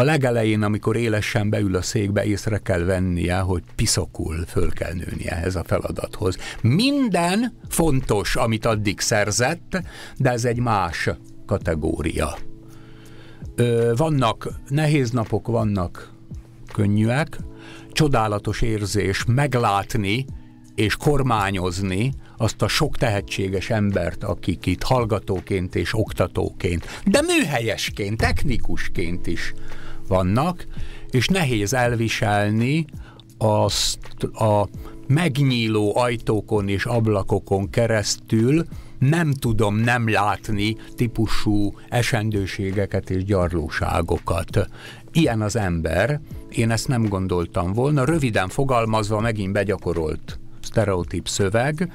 [0.00, 5.30] a legelején, amikor élesen beül a székbe, észre kell vennie, hogy piszokul föl kell nőnie
[5.30, 6.36] ehhez a feladathoz.
[6.62, 9.82] Minden fontos, amit addig szerzett,
[10.16, 11.10] de ez egy más
[11.46, 12.36] kategória.
[13.56, 16.12] Ö, vannak nehéz napok, vannak
[16.72, 17.38] könnyűek,
[17.92, 20.24] csodálatos érzés meglátni
[20.74, 29.26] és kormányozni azt a sok tehetséges embert, akik itt hallgatóként és oktatóként, de műhelyesként, technikusként
[29.26, 29.54] is
[30.10, 30.66] vannak,
[31.10, 32.84] és nehéz elviselni
[33.38, 34.68] azt a
[35.06, 38.64] megnyíló ajtókon és ablakokon keresztül
[38.98, 44.68] nem tudom nem látni típusú esendőségeket és gyarlóságokat.
[45.12, 46.20] Ilyen az ember,
[46.50, 51.92] én ezt nem gondoltam volna, röviden fogalmazva megint begyakorolt sztereotíp szöveg.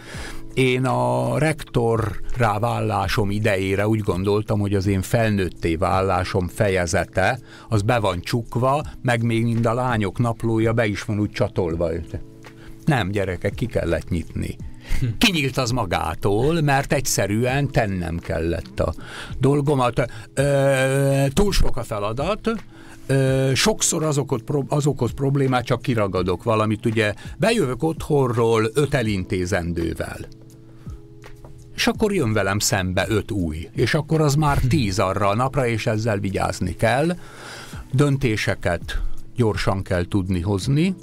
[0.55, 2.21] Én a rektor
[2.59, 7.39] válásom idejére úgy gondoltam, hogy az én felnőtté vállásom fejezete,
[7.69, 11.89] az be van csukva, meg még mind a lányok naplója be is van úgy csatolva.
[12.85, 14.55] Nem, gyerekek, ki kellett nyitni.
[15.17, 18.93] Kinyílt az magától, mert egyszerűen tennem kellett a
[19.39, 20.11] dolgomat.
[20.33, 22.51] Ö, túl sok a feladat,
[23.07, 30.17] ö, sokszor azokot, azokhoz problémát csak kiragadok valamit, ugye bejövök otthonról öt elintézendővel.
[31.75, 35.67] És akkor jön velem szembe öt új, és akkor az már tíz arra a napra,
[35.67, 37.17] és ezzel vigyázni kell.
[37.91, 39.01] Döntéseket
[39.35, 40.95] gyorsan kell tudni hozni.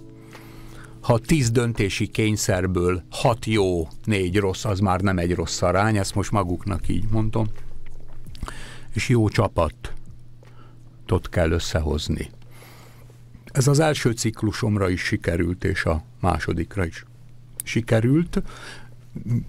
[1.01, 6.15] Ha tíz döntési kényszerből hat jó, négy rossz, az már nem egy rossz arány, ezt
[6.15, 7.47] most maguknak így mondom.
[8.95, 9.93] És jó csapat
[11.13, 12.31] csapatot kell összehozni.
[13.53, 17.05] Ez az első ciklusomra is sikerült, és a másodikra is
[17.65, 18.43] sikerült.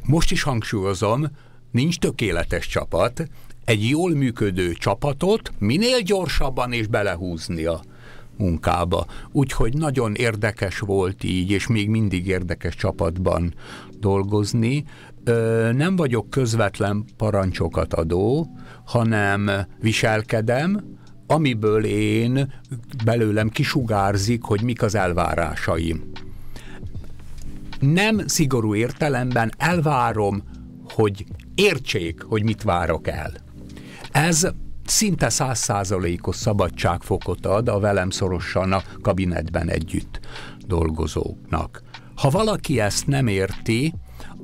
[0.06, 1.26] Most is hangsúlyozom,
[1.71, 3.30] nincs tökéletes csapat,
[3.65, 7.82] egy jól működő csapatot minél gyorsabban és belehúzni a
[8.38, 9.06] munkába.
[9.32, 13.54] Úgyhogy nagyon érdekes volt így, és még mindig érdekes csapatban
[13.99, 14.84] dolgozni.
[15.71, 18.47] Nem vagyok közvetlen parancsokat adó,
[18.86, 19.49] hanem
[19.80, 20.97] viselkedem,
[21.28, 22.54] amiből én
[23.06, 26.12] belőlem kisugárzik, hogy mik az elvárásaim.
[27.91, 30.43] Nem szigorú értelemben elvárom,
[30.89, 33.31] hogy értsék, hogy mit várok el.
[34.11, 34.47] Ez
[34.85, 40.19] szinte százszázalékos szabadságfokot ad a velem szorosan a kabinetben együtt
[40.67, 41.81] dolgozóknak.
[42.15, 43.93] Ha valaki ezt nem érti,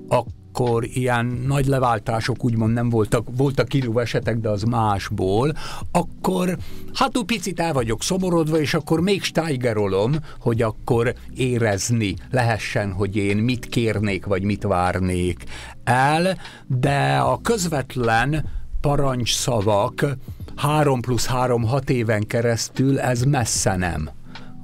[0.07, 5.53] akkor amikor ilyen nagy leváltások úgymond nem voltak, voltak kirúv esetek, de az másból,
[5.91, 6.57] akkor
[6.93, 13.15] hát úgy picit el vagyok szomorodva, és akkor még steigerolom, hogy akkor érezni lehessen, hogy
[13.15, 15.43] én mit kérnék, vagy mit várnék
[15.83, 18.45] el, de a közvetlen
[18.81, 20.05] parancsszavak
[20.55, 24.09] három plusz három hat éven keresztül ez messze nem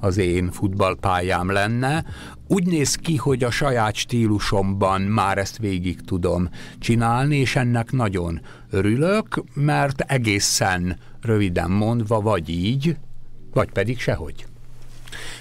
[0.00, 2.04] az én futballpályám lenne.
[2.48, 8.40] Úgy néz ki, hogy a saját stílusomban már ezt végig tudom csinálni, és ennek nagyon
[8.70, 12.96] örülök, mert egészen röviden mondva, vagy így,
[13.52, 14.45] vagy pedig sehogy.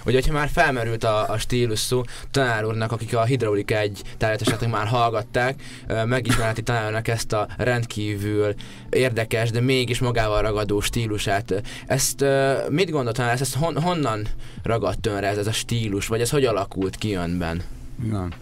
[0.05, 4.67] Ugye, hogyha már felmerült a, a stílus szó, tanár úrnak, akik a hidraulika egy tárgyat
[4.67, 5.61] már hallgatták,
[6.05, 8.53] megismerheti tanár úrnak ezt a rendkívül
[8.89, 11.63] érdekes, de mégis magával ragadó stílusát.
[11.87, 12.25] Ezt
[12.69, 14.27] mit gondolt tanár, ezt hon, honnan
[14.63, 17.61] ragadt önre ez, ez a stílus, vagy ez hogy alakult ki önben?
[18.03, 18.33] Igen.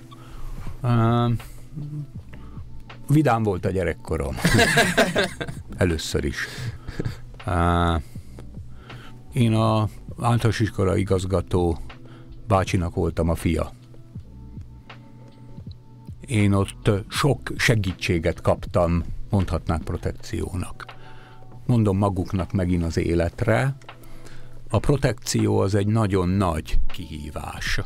[0.81, 1.31] Uh,
[3.07, 4.35] vidám volt a gyerekkorom.
[5.77, 6.37] Először is.
[7.45, 8.01] Uh,
[9.33, 11.77] én a általános iskola igazgató
[12.47, 13.71] bácsinak voltam a fia.
[16.27, 20.85] Én ott sok segítséget kaptam, mondhatnák protekciónak.
[21.65, 23.75] Mondom maguknak megint az életre,
[24.69, 27.79] a protekció az egy nagyon nagy kihívás.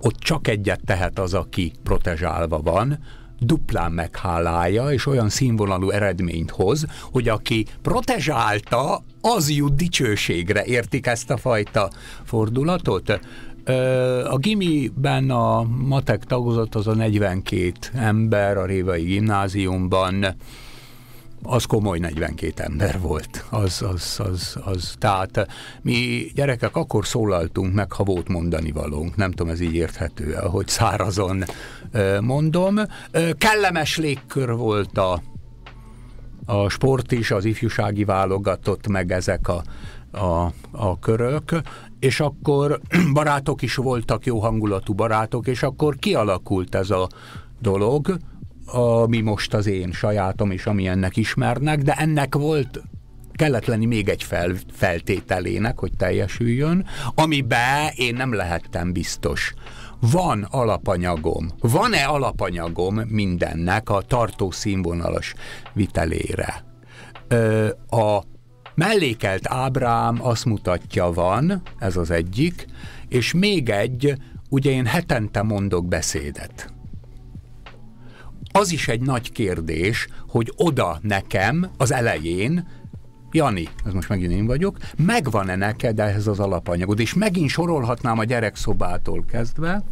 [0.00, 2.98] Ott csak egyet tehet az, aki protezsálva van,
[3.38, 10.64] duplán meghálálja, és olyan színvonalú eredményt hoz, hogy aki protezsálta, az jut dicsőségre.
[10.64, 11.90] Értik ezt a fajta
[12.24, 13.20] fordulatot?
[14.24, 20.26] A gimiben a matek tagozat az a 42 ember a Révai gimnáziumban,
[21.42, 23.44] az komoly 42 ember volt.
[23.50, 24.94] Az, az, az, az.
[24.98, 25.46] Tehát
[25.82, 29.16] mi gyerekek akkor szólaltunk meg, ha volt mondani valónk.
[29.16, 31.44] Nem tudom, ez így érthető, ahogy szárazon
[32.20, 32.80] mondom.
[33.38, 35.22] Kellemes légkör volt a,
[36.50, 39.62] a sport is, az ifjúsági válogatott, meg ezek a,
[40.18, 41.60] a, a körök,
[41.98, 42.80] és akkor
[43.12, 47.08] barátok is voltak, jó hangulatú barátok, és akkor kialakult ez a
[47.60, 48.16] dolog,
[48.66, 52.82] ami most az én sajátom, és ami ennek ismernek, de ennek volt
[53.32, 59.54] kellett lenni még egy fel, feltételének, hogy teljesüljön, amiben én nem lehettem biztos.
[60.00, 65.34] Van alapanyagom, van-e alapanyagom mindennek a tartó színvonalas
[65.72, 66.64] vitelére?
[67.28, 68.22] Ö, a
[68.74, 72.66] mellékelt ábrám azt mutatja, van, ez az egyik,
[73.08, 74.14] és még egy,
[74.48, 76.72] ugye én hetente mondok beszédet
[78.52, 82.68] az is egy nagy kérdés, hogy oda nekem az elején
[83.32, 87.00] Jani, ez most megint én vagyok, megvan-e neked ehhez az alapanyagod?
[87.00, 89.82] És megint sorolhatnám a gyerekszobától kezdve,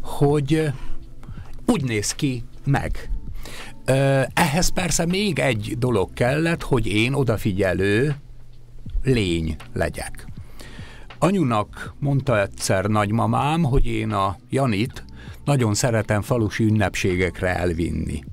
[0.00, 0.72] hogy
[1.66, 3.10] úgy néz ki meg.
[4.34, 8.14] Ehhez persze még egy dolog kellett, hogy én odafigyelő
[9.02, 10.26] lény legyek.
[11.18, 15.04] Anyunak mondta egyszer nagymamám, hogy én a Janit
[15.44, 18.24] nagyon szeretem falusi ünnepségekre elvinni.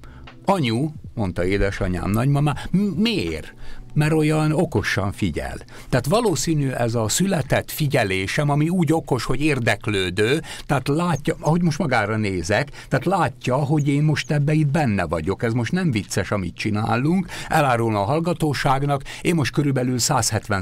[0.45, 2.53] Anyu, mondta édesanyám nagymama,
[2.95, 3.53] miért?
[3.93, 5.57] Mert olyan okosan figyel.
[5.89, 11.77] Tehát valószínű ez a született figyelésem, ami úgy okos, hogy érdeklődő, tehát látja, ahogy most
[11.77, 15.43] magára nézek, tehát látja, hogy én most ebbe itt benne vagyok.
[15.43, 20.61] Ez most nem vicces, amit csinálunk, elárulna a hallgatóságnak, én most körülbelül 170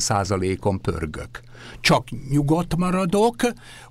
[0.60, 1.42] on pörgök.
[1.82, 3.36] Csak nyugodt maradok,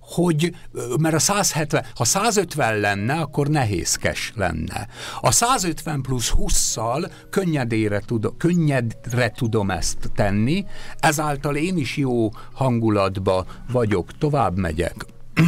[0.08, 0.54] hogy,
[1.00, 4.88] mert a 170, ha 150 lenne, akkor nehézkes lenne.
[5.20, 10.64] A 150 plusz 20-szal könnyedére tudom, könnyedre tudom ezt tenni,
[10.98, 15.06] ezáltal én is jó hangulatba vagyok, tovább megyek.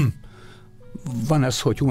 [1.28, 1.82] van ez, hogy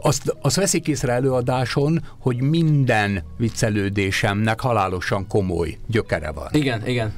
[0.00, 6.48] azt, azt veszik észre előadáson, hogy minden viccelődésemnek halálosan komoly gyökere van.
[6.52, 7.12] Igen, igen.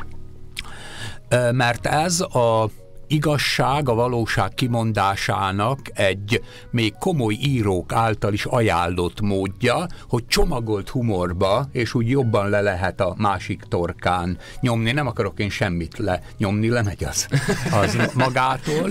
[1.53, 2.71] Mert ez a
[3.15, 11.69] igazság, a valóság kimondásának egy még komoly írók által is ajánlott módja, hogy csomagolt humorba,
[11.73, 14.93] és úgy jobban le lehet a másik torkán nyomni.
[14.93, 17.29] Nem akarok én semmit lenyomni, lemegy az,
[17.73, 18.91] az magától.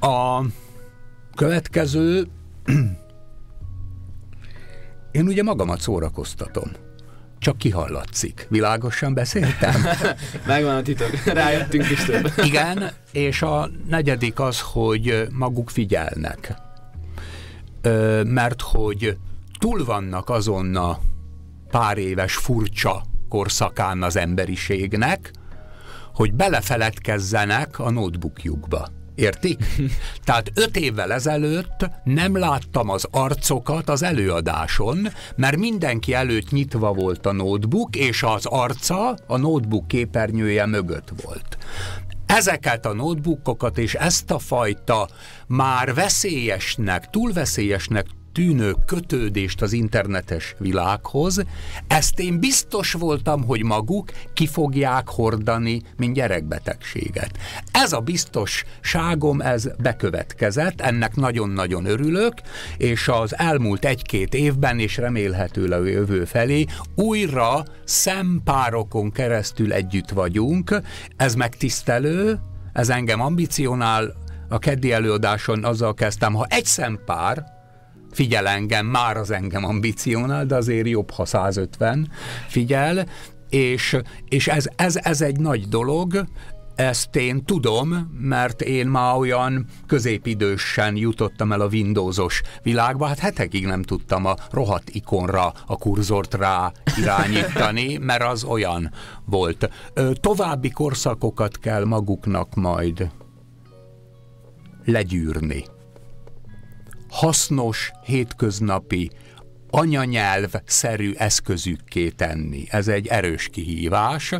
[0.00, 0.42] A
[1.34, 2.26] következő,
[5.10, 6.70] én ugye magamat szórakoztatom
[7.38, 8.46] csak kihallatszik.
[8.50, 9.86] Világosan beszéltem?
[10.46, 12.32] Megvan a titok, rájöttünk is több.
[12.44, 16.54] Igen, és a negyedik az, hogy maguk figyelnek.
[17.82, 19.16] Ö, mert hogy
[19.58, 20.98] túl vannak azon a
[21.70, 25.30] pár éves furcsa korszakán az emberiségnek,
[26.14, 28.88] hogy belefeledkezzenek a notebookjukba.
[29.18, 29.58] Értik?
[30.24, 37.26] Tehát öt évvel ezelőtt nem láttam az arcokat az előadáson, mert mindenki előtt nyitva volt
[37.26, 41.58] a notebook, és az arca a notebook képernyője mögött volt.
[42.26, 45.08] Ezeket a notebookokat és ezt a fajta
[45.46, 48.06] már veszélyesnek, túl veszélyesnek
[48.38, 51.44] tűnő kötődést az internetes világhoz,
[51.86, 57.30] ezt én biztos voltam, hogy maguk ki fogják hordani, mint gyerekbetegséget.
[57.72, 62.32] Ez a biztosságom, ez bekövetkezett, ennek nagyon-nagyon örülök,
[62.76, 66.64] és az elmúlt egy-két évben, és remélhetőleg jövő felé
[66.94, 70.80] újra szempárokon keresztül együtt vagyunk,
[71.16, 72.38] ez megtisztelő,
[72.72, 74.14] ez engem ambicionál,
[74.48, 77.57] a keddi előadáson azzal kezdtem, ha egy szempár,
[78.18, 82.10] figyel engem, már az engem ambicionál, de azért jobb, ha 150
[82.48, 83.06] figyel,
[83.48, 83.96] és,
[84.28, 86.24] és ez, ez, ez egy nagy dolog,
[86.74, 93.66] ezt én tudom, mert én már olyan középidősen jutottam el a Windowsos világba, hát hetekig
[93.66, 98.90] nem tudtam a rohadt ikonra a kurzort rá irányítani, mert az olyan
[99.24, 99.70] volt.
[100.20, 103.10] További korszakokat kell maguknak majd
[107.08, 109.10] hasznos, hétköznapi,
[109.70, 112.64] anyanyelv-szerű eszközükké tenni.
[112.68, 114.32] Ez egy erős kihívás.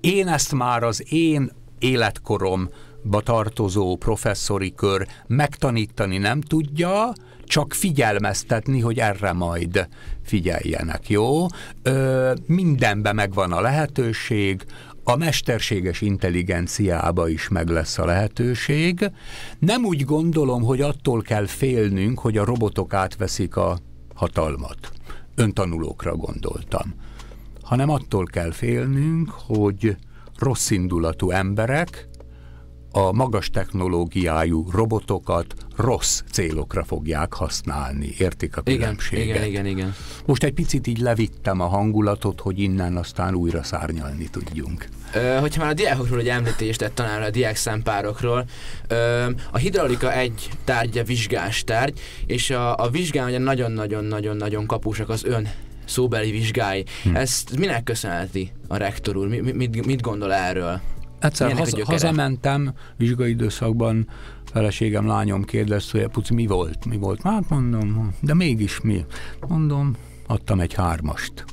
[0.00, 7.12] Én ezt már az én életkoromba tartozó professzori kör megtanítani nem tudja,
[7.44, 9.88] csak figyelmeztetni, hogy erre majd
[10.24, 11.46] figyeljenek, jó?
[11.82, 14.64] Ö, mindenben megvan a lehetőség,
[15.10, 19.10] a mesterséges intelligenciába is meg lesz a lehetőség.
[19.58, 23.78] Nem úgy gondolom, hogy attól kell félnünk, hogy a robotok átveszik a
[24.14, 24.92] hatalmat.
[25.34, 26.94] Öntanulókra gondoltam.
[27.62, 29.96] Hanem attól kell félnünk, hogy
[30.38, 32.08] rosszindulatú emberek
[32.92, 38.14] a magas technológiájú robotokat rossz célokra fogják használni.
[38.18, 39.24] Értik a különbséget?
[39.24, 39.94] Igen, igen, igen, igen.
[40.26, 44.88] Most egy picit így levittem a hangulatot, hogy innen aztán újra szárnyalni tudjunk.
[45.14, 48.44] Ö, hogyha már a diákokról egy említést tett tanár a diák szempárokról,
[48.88, 55.24] ö, a hidraulika egy tárgya vizsgás tárgy, és a, a vizsgán ugye nagyon-nagyon-nagyon-nagyon kapusak az
[55.24, 55.48] ön
[55.84, 56.84] szóbeli vizsgái.
[57.02, 57.16] Hm.
[57.16, 59.28] Ezt minek köszönheti a rektor úr?
[59.28, 60.80] Mi, mit, mit gondol erről?
[61.20, 64.08] Egyszer haza, hazamentem vizsgai időszakban,
[64.44, 66.84] feleségem, lányom kérdezte, hogy puci, mi volt?
[66.84, 67.22] Mi volt?
[67.22, 69.04] Hát mondom, de mégis mi?
[69.48, 69.96] Mondom,
[70.26, 71.44] adtam egy hármast.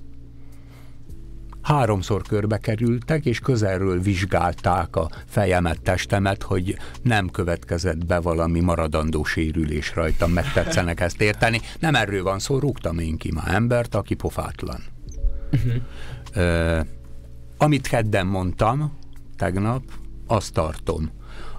[1.62, 9.24] Háromszor körbe kerültek, és közelről vizsgálták a fejemet, testemet, hogy nem következett be valami maradandó
[9.24, 11.62] sérülés rajtam, megtetszenek ezt érteni.
[11.80, 14.80] Nem erről van szó, rúgtam én ki már embert, aki pofátlan.
[15.52, 15.74] Uh-huh.
[16.34, 16.80] Ö,
[17.58, 18.98] amit kedden mondtam,
[19.38, 19.84] tegnap,
[20.28, 21.12] azt tartom.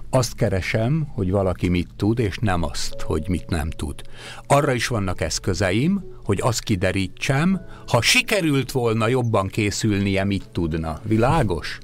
[0.09, 4.01] Azt keresem, hogy valaki mit tud, és nem azt, hogy mit nem tud.
[4.47, 10.99] Arra is vannak eszközeim, hogy azt kiderítsem, ha sikerült volna jobban készülnie, mit tudna.
[11.03, 11.77] Világos?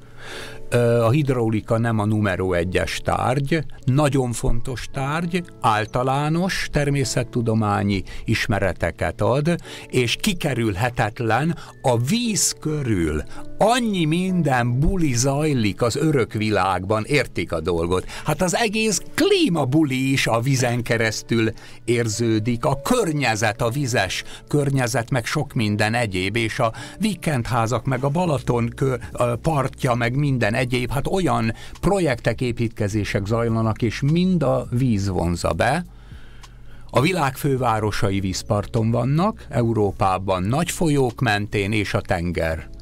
[1.01, 9.55] A hidraulika nem a numero egyes tárgy, nagyon fontos tárgy, általános természettudományi ismereteket ad,
[9.87, 13.23] és kikerülhetetlen a víz körül.
[13.57, 18.05] Annyi minden buli zajlik az örök világban, értik a dolgot.
[18.25, 21.51] Hát az egész klímabuli is a vizen keresztül
[21.85, 28.09] érződik, a környezet, a vizes környezet, meg sok minden egyéb, és a vikendházak, meg a
[28.09, 28.73] Balaton
[29.41, 35.85] partja, meg minden egyéb, hát olyan projektek, építkezések zajlanak, és mind a víz vonza be.
[36.89, 42.73] A világ fővárosai vízparton vannak, Európában nagy folyók mentén és a tenger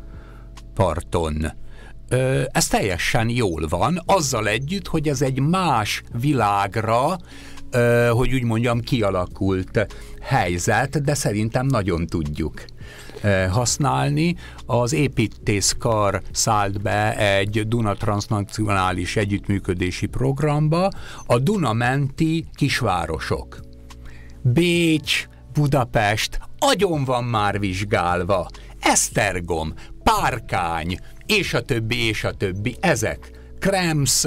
[0.74, 1.52] parton.
[2.52, 7.18] Ez teljesen jól van, azzal együtt, hogy ez egy más világra,
[8.12, 9.88] hogy úgy mondjam, kialakult
[10.22, 12.66] helyzet, de szerintem nagyon tudjuk
[13.50, 14.36] használni.
[14.66, 20.90] Az építészkar szállt be egy Duna transnacionális együttműködési programba,
[21.26, 23.60] a Duna menti kisvárosok.
[24.42, 28.48] Bécs, Budapest, agyon van már vizsgálva.
[28.80, 33.32] Esztergom, Párkány, és a többi, és a többi, ezek.
[33.60, 34.26] Krems,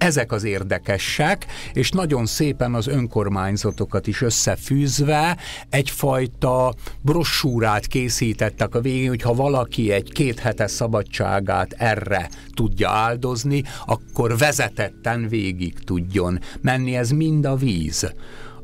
[0.00, 5.36] ezek az érdekesek, és nagyon szépen az önkormányzatokat is összefűzve
[5.70, 14.38] egyfajta brossúrát készítettek a végén, hogyha valaki egy két hetes szabadságát erre tudja áldozni, akkor
[14.38, 18.12] vezetetten végig tudjon menni, ez mind a víz.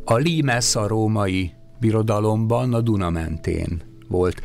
[0.05, 4.43] A Limes a római birodalomban a Duna mentén volt.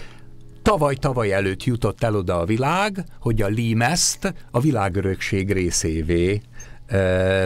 [0.62, 6.41] Tavaly-tavaly előtt jutott el oda a világ, hogy a Limeszt a világörökség részévé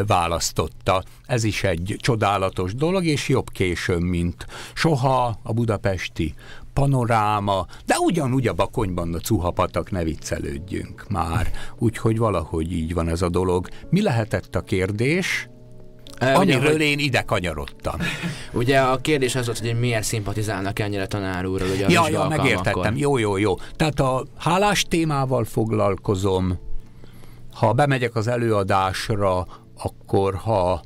[0.07, 1.03] választotta.
[1.25, 6.33] Ez is egy csodálatos dolog, és jobb későn, mint soha a budapesti
[6.73, 11.51] panoráma, de ugyanúgy a bakonyban a cuhapatak ne viccelődjünk már.
[11.77, 13.67] Úgyhogy valahogy így van ez a dolog.
[13.89, 15.49] Mi lehetett a kérdés?
[16.19, 16.81] Amiről ugye, hogy...
[16.81, 17.99] én ide kanyarodtam.
[18.53, 22.97] Ugye a kérdés az volt, hogy miért szimpatizálnak ennyire tanár úrral, ugye Ja, ja, megértettem.
[22.97, 23.55] Jó, jó, jó.
[23.75, 26.59] Tehát a hálás témával foglalkozom,
[27.53, 29.47] ha bemegyek az előadásra,
[29.77, 30.81] akkor ha,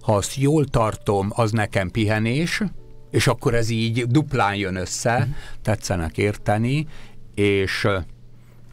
[0.00, 2.62] ha azt jól tartom, az nekem pihenés,
[3.10, 5.30] és akkor ez így duplán jön össze, mm.
[5.62, 6.86] tetszenek érteni,
[7.34, 7.88] és,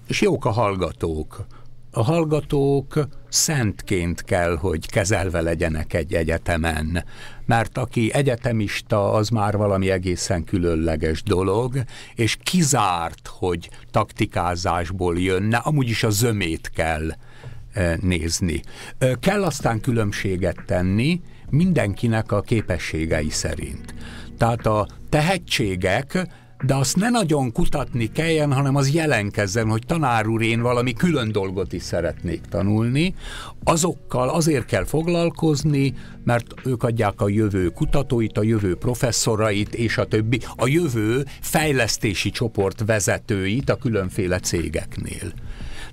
[0.07, 1.45] és jók a hallgatók.
[1.97, 7.05] A hallgatók szentként kell, hogy kezelve legyenek egy egyetemen,
[7.45, 11.83] mert aki egyetemista, az már valami egészen különleges dolog,
[12.15, 17.09] és kizárt, hogy taktikázásból jönne, amúgy is a zömét kell
[17.73, 18.61] e, nézni.
[19.19, 23.93] Kell aztán különbséget tenni mindenkinek a képességei szerint.
[24.37, 26.27] Tehát a tehetségek
[26.63, 31.31] de azt ne nagyon kutatni kelljen, hanem az jelenkezzen, hogy tanár úr, én valami külön
[31.31, 33.15] dolgot is szeretnék tanulni.
[33.63, 35.93] Azokkal azért kell foglalkozni,
[36.23, 42.29] mert ők adják a jövő kutatóit, a jövő professzorait és a többi, a jövő fejlesztési
[42.29, 45.33] csoport vezetőit a különféle cégeknél.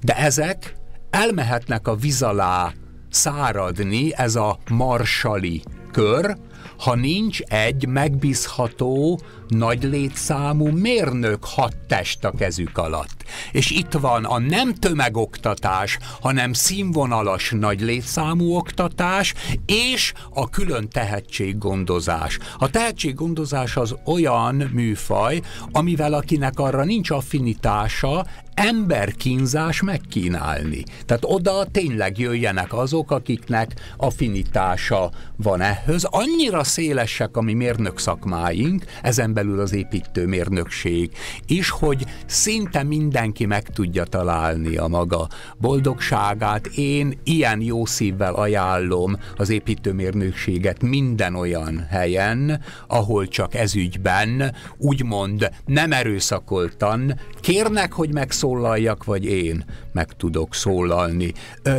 [0.02, 0.74] De ezek
[1.10, 2.72] elmehetnek a víz alá
[3.10, 6.36] száradni, ez a marsali kör,
[6.78, 13.24] ha nincs egy megbízható, nagy létszámú mérnök hat test a kezük alatt.
[13.52, 19.34] És itt van a nem tömegoktatás, hanem színvonalas nagy létszámú oktatás,
[19.66, 22.38] és a külön tehetséggondozás.
[22.58, 25.40] A tehetséggondozás az olyan műfaj,
[25.72, 30.84] amivel akinek arra nincs affinitása, emberkínzás megkínálni.
[31.06, 36.04] Tehát oda tényleg jöjjenek azok, akiknek affinitása van ehhez.
[36.04, 41.10] Annyira szélesek a mi mérnök szakmáink, ezen belül az építőmérnökség
[41.46, 45.28] is, hogy szinte mindenki meg tudja találni a maga
[45.58, 46.66] boldogságát.
[46.66, 55.92] Én ilyen jó szívvel ajánlom az építőmérnökséget minden olyan helyen, ahol csak ezügyben úgymond nem
[55.92, 61.32] erőszakoltan kérnek, hogy megszólaljak, vagy én meg tudok szólalni.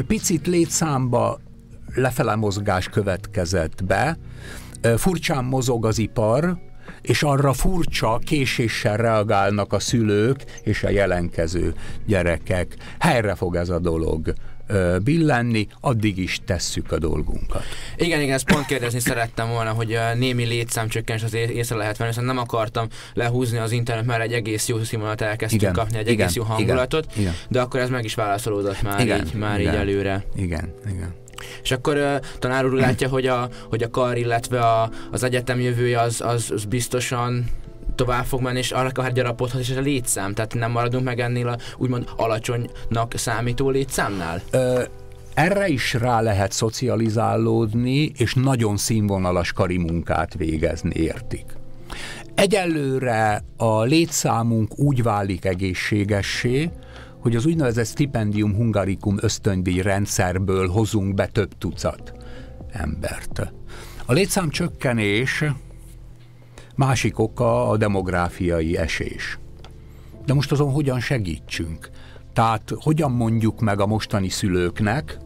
[0.07, 1.39] Picit létszámba
[1.95, 4.17] lefele mozgás következett be,
[4.97, 6.57] furcsán mozog az ipar,
[7.01, 11.73] és arra furcsa késéssel reagálnak a szülők és a jelenkező
[12.05, 12.75] gyerekek.
[12.99, 14.33] Helyre fog ez a dolog
[15.03, 17.63] billenni, addig is tesszük a dolgunkat.
[17.95, 22.25] Igen, igen, ezt pont kérdezni szerettem volna, hogy némi létszámcsökkenés az észre lehet venni, hiszen
[22.25, 26.21] nem akartam lehúzni az internet, mert egy egész jó színvonalat elkezdtünk igen, kapni, egy igen,
[26.21, 27.33] egész jó hangulatot, igen, igen.
[27.49, 30.23] de akkor ez meg is válaszolódott már, igen, így, már igen, így előre.
[30.35, 31.13] Igen, igen.
[31.63, 35.59] És akkor uh, tanár úr látja, hogy a, hogy a kar, illetve a, az egyetem
[35.59, 37.45] jövője az, az, az biztosan
[37.95, 41.19] tovább fog menni, és arra akár gyarapodhat, és ez a létszám, tehát nem maradunk meg
[41.19, 44.41] ennél a úgymond alacsonynak számító létszámnál?
[44.51, 44.83] Ö,
[45.33, 51.45] erre is rá lehet szocializálódni, és nagyon színvonalas kari munkát végezni, értik.
[52.35, 56.69] Egyelőre a létszámunk úgy válik egészségessé,
[57.23, 62.13] hogy az úgynevezett stipendium hungaricum ösztöndíj rendszerből hozunk be több tucat
[62.71, 63.53] embert.
[64.05, 65.43] A létszám csökkenés
[66.75, 69.39] másik oka a demográfiai esés.
[70.25, 71.89] De most azon hogyan segítsünk?
[72.33, 75.17] Tehát hogyan mondjuk meg a mostani szülőknek,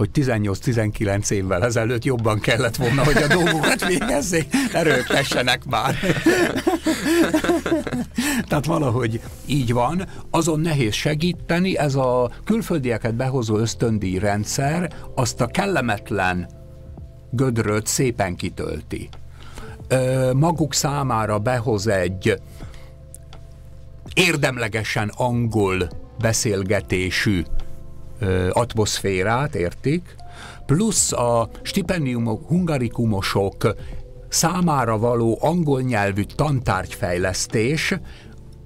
[0.00, 5.94] hogy 18-19 évvel ezelőtt jobban kellett volna, hogy a dolgokat végezzék, erőltessenek már.
[8.48, 15.46] Tehát valahogy így van, azon nehéz segíteni, ez a külföldieket behozó ösztöndíj rendszer azt a
[15.46, 16.48] kellemetlen
[17.30, 19.08] gödröt szépen kitölti.
[19.88, 22.40] Ö, maguk számára behoz egy
[24.14, 25.88] érdemlegesen angol
[26.18, 27.42] beszélgetésű
[28.50, 30.14] atmoszférát, értik?
[30.66, 33.74] Plusz a stipendiumok, hungarikumosok
[34.28, 37.94] számára való angol nyelvű tantárgyfejlesztés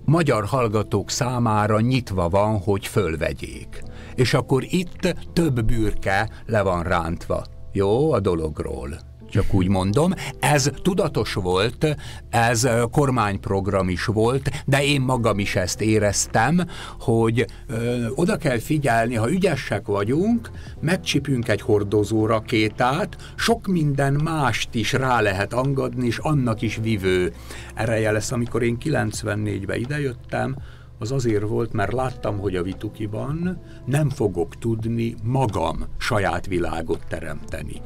[0.05, 3.83] magyar hallgatók számára nyitva van, hogy fölvegyék.
[4.15, 7.45] És akkor itt több bürke le van rántva.
[7.73, 8.99] Jó a dologról
[9.35, 10.13] csak úgy mondom.
[10.41, 11.97] Ez tudatos volt,
[12.31, 16.61] ez kormányprogram is volt, de én magam is ezt éreztem,
[17.01, 24.75] hogy ö, oda kell figyelni, ha ügyesek vagyunk, megcsipünk egy hordozó rakétát, sok minden mást
[24.75, 27.33] is rá lehet angadni, és annak is vivő
[27.75, 28.33] ereje lesz.
[28.33, 30.57] Amikor én 94-ben idejöttem,
[30.99, 37.81] az azért volt, mert láttam, hogy a Vitukiban nem fogok tudni magam saját világot teremteni.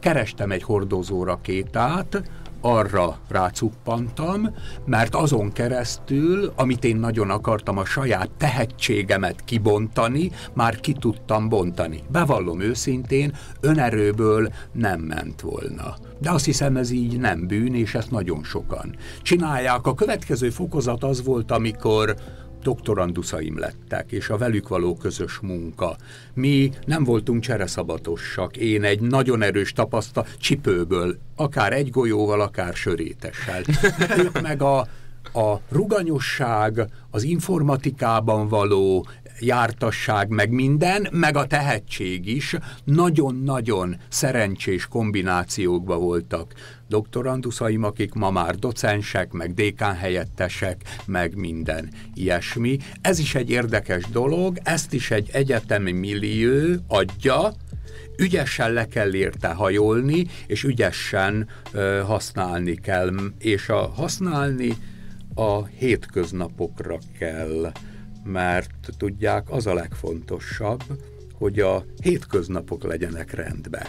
[0.00, 2.22] Kerestem egy hordozó rakétát,
[2.60, 10.92] arra rácuppantam, mert azon keresztül, amit én nagyon akartam, a saját tehetségemet kibontani, már ki
[10.92, 12.02] tudtam bontani.
[12.10, 15.94] Bevallom őszintén, önerőből nem ment volna.
[16.18, 19.86] De azt hiszem, ez így nem bűn, és ezt nagyon sokan csinálják.
[19.86, 22.16] A következő fokozat az volt, amikor
[22.66, 25.96] doktoranduszaim lettek, és a velük való közös munka.
[26.34, 28.56] Mi nem voltunk csereszabatosak.
[28.56, 33.62] Én egy nagyon erős tapasztal csipőből, akár egy golyóval, akár sörétessel.
[34.24, 34.78] Ők meg a,
[35.32, 39.06] a ruganyosság, az informatikában való
[39.40, 46.54] jártasság, meg minden, meg a tehetség is nagyon-nagyon szerencsés kombinációkba voltak
[46.88, 52.78] doktoranduszaim, akik ma már docensek, meg dékán helyettesek, meg minden ilyesmi.
[53.00, 57.52] Ez is egy érdekes dolog, ezt is egy egyetemi millió adja,
[58.18, 64.76] ügyesen le kell érte hajolni, és ügyesen ö, használni kell, és a használni
[65.34, 67.72] a hétköznapokra kell
[68.26, 70.82] mert tudják, az a legfontosabb,
[71.32, 73.86] hogy a hétköznapok legyenek rendben.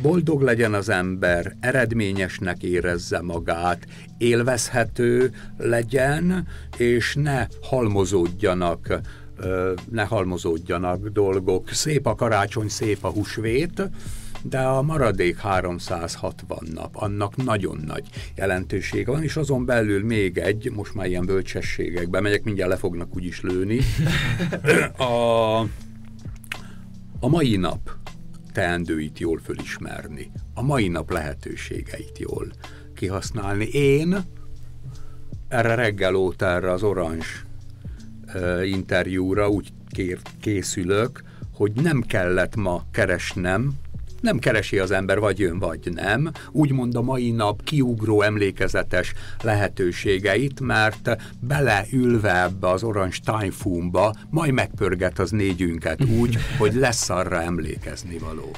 [0.00, 3.86] Boldog legyen az ember, eredményesnek érezze magát,
[4.18, 9.00] élvezhető legyen, és ne halmozódjanak,
[9.90, 11.68] ne halmozódjanak dolgok.
[11.68, 13.90] Szép a karácsony, szép a húsvét,
[14.42, 20.70] de a maradék 360 nap, annak nagyon nagy jelentősége van, és azon belül még egy,
[20.74, 23.78] most már ilyen bölcsességekbe megyek, mindjárt le fognak úgyis lőni.
[24.96, 25.60] A,
[27.20, 28.01] a mai nap
[28.52, 32.52] teendőit jól fölismerni, a mai nap lehetőségeit jól
[32.94, 33.64] kihasználni.
[33.64, 34.16] Én
[35.48, 37.26] erre reggel óta erre az orange
[38.34, 41.22] uh, interjúra úgy kér, készülök,
[41.52, 43.72] hogy nem kellett ma keresnem
[44.22, 46.30] nem keresi az ember, vagy jön, vagy nem.
[46.50, 49.12] Úgymond a mai nap kiugró emlékezetes
[49.42, 57.42] lehetőségeit, mert beleülve ebbe az orange tájfúmba, majd megpörget az négyünket úgy, hogy lesz arra
[57.42, 58.50] emlékezni való.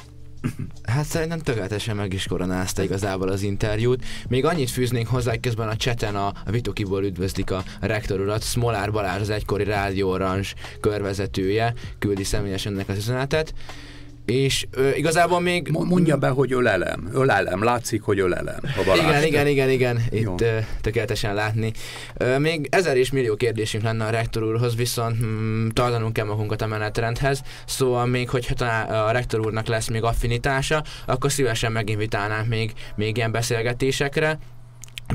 [0.83, 4.05] Hát szerintem tökéletesen meg is koronázta igazából az interjút.
[4.27, 8.43] Még annyit fűznénk hozzá, hogy közben a cseten a, a Vitokiból üdvözlik a rektor urat.
[8.43, 10.47] Smolár Balázs, az egykori Rádió Orange
[10.79, 13.53] körvezetője, küldi személyesen ennek az üzenetet.
[14.25, 15.67] És ö, igazából még...
[15.71, 17.09] Mondja be, hogy ölelem.
[17.13, 17.63] Ölelem.
[17.63, 18.59] Látszik, hogy ölelem.
[19.03, 20.03] Igen, igen, igen, igen.
[20.09, 21.71] Itt ö, tökéletesen látni.
[22.17, 26.61] Ö, még ezer és millió kérdésünk lenne a rektor úrhoz, viszont mm, tartanunk kell magunkat
[26.61, 27.41] a menetrendhez.
[27.65, 33.31] Szóval még, hogyha a rektor úrnak lesz még affinitása, akkor szívesen meginvitálnánk még, még ilyen
[33.31, 34.39] beszélgetésekre.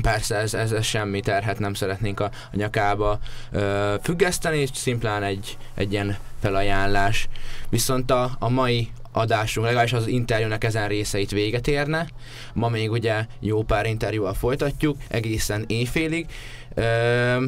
[0.01, 3.19] Persze ez, ez, ez semmi terhet nem szeretnénk a, a nyakába
[3.51, 7.27] ö, függeszteni, szimplán egy, egy ilyen felajánlás.
[7.69, 12.07] Viszont a, a mai adásunk, legalábbis az interjúnak ezen részeit véget érne.
[12.53, 16.25] Ma még ugye jó pár interjúval folytatjuk, egészen éjfélig.
[16.75, 17.43] Ö,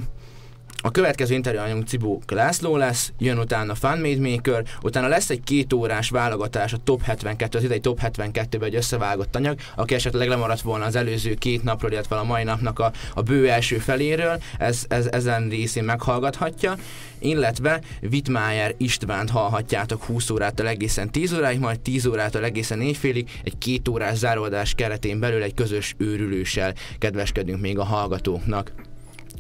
[0.86, 5.73] a következő interjúanyunk Cibó László lesz, jön utána Fun Made Maker, utána lesz egy két
[5.73, 10.61] órás válogatás a Top 72, az idei Top 72-ben egy összevágott anyag, aki esetleg lemaradt
[10.61, 14.86] volna az előző két napról, illetve a mai napnak a, a bő első feléről, ez,
[14.88, 16.75] ez, ezen részén meghallgathatja,
[17.19, 17.81] illetve
[18.11, 23.88] Wittmeier Istvánt hallhatjátok 20 órától egészen 10 óráig, majd 10 órától egészen éjfélig, egy két
[23.88, 28.92] órás záródás keretén belül egy közös őrülőssel kedveskedünk még a hallgatóknak.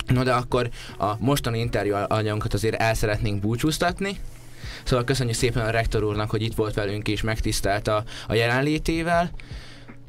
[0.07, 4.17] No de akkor a mostani interjú anyagunkat azért el szeretnénk búcsúztatni.
[4.83, 9.31] Szóval köszönjük szépen a rektor úrnak, hogy itt volt velünk és megtisztelt a, jelenlétével.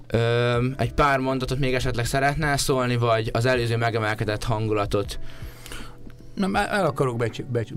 [0.07, 5.19] Ö, egy pár mondatot még esetleg szeretnál szólni, vagy az előző megemelkedett hangulatot
[6.35, 7.73] nem, el akarok becs, becs,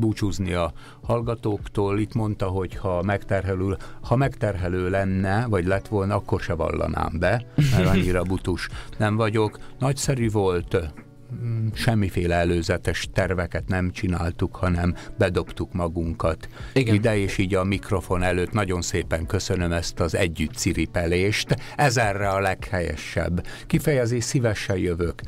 [0.00, 0.72] búcsúzni a
[1.02, 1.98] hallgatóktól.
[1.98, 7.46] Itt mondta, hogy ha megterhelő, ha megterhelő lenne, vagy lett volna, akkor se vallanám be,
[7.70, 9.58] mert annyira butus nem vagyok.
[9.78, 10.92] Nagyszerű volt,
[11.40, 16.94] Mm, semmiféle előzetes terveket nem csináltuk, hanem bedobtuk magunkat Igen.
[16.94, 21.56] ide, és így a mikrofon előtt nagyon szépen köszönöm ezt az együtt ciripelést.
[21.76, 23.46] Ez erre a leghelyesebb.
[23.66, 25.20] Kifejezés szívesen jövök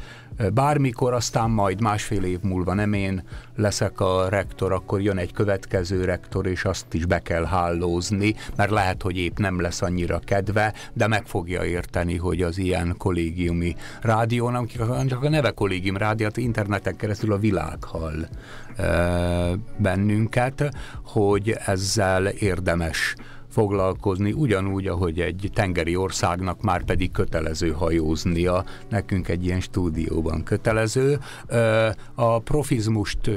[0.52, 3.24] bármikor, aztán majd másfél év múlva nem én
[3.56, 8.70] leszek a rektor, akkor jön egy következő rektor, és azt is be kell hálózni, mert
[8.70, 13.76] lehet, hogy épp nem lesz annyira kedve, de meg fogja érteni, hogy az ilyen kollégiumi
[14.00, 14.66] rádiónak,
[15.06, 18.26] csak a neve kollégium rádiót interneten keresztül a világ hall
[19.76, 20.70] bennünket,
[21.04, 23.14] hogy ezzel érdemes
[23.54, 31.18] foglalkozni, ugyanúgy, ahogy egy tengeri országnak már pedig kötelező hajóznia, nekünk egy ilyen stúdióban kötelező.
[32.14, 33.30] A profizmust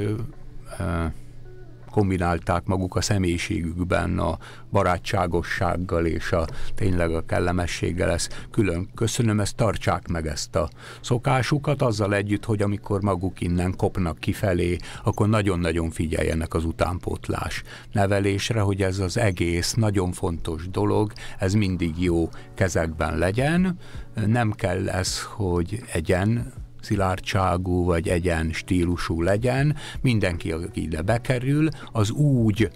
[1.97, 4.37] kombinálták maguk a személyiségükben a
[4.71, 8.09] barátságossággal és a tényleg a kellemességgel.
[8.09, 10.69] Ezt külön köszönöm, ezt tartsák meg ezt a
[11.01, 18.59] szokásukat, azzal együtt, hogy amikor maguk innen kopnak kifelé, akkor nagyon-nagyon figyeljenek az utánpótlás nevelésre,
[18.59, 23.77] hogy ez az egész nagyon fontos dolog, ez mindig jó kezekben legyen.
[24.25, 26.53] Nem kell ez, hogy egyen
[26.88, 32.69] szilárdságú vagy egyen stílusú legyen, mindenki, aki ide bekerül, az úgy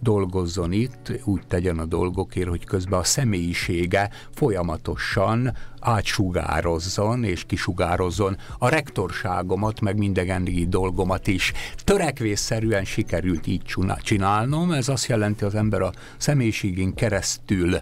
[0.00, 8.68] dolgozzon itt, úgy tegyen a dolgokért, hogy közben a személyisége folyamatosan átsugározzon és kisugározzon a
[8.68, 11.52] rektorságomat, meg mindenki dolgomat is.
[11.84, 13.62] Törekvésszerűen sikerült így
[14.02, 17.78] csinálnom, ez azt jelenti, az ember a személyiségén keresztül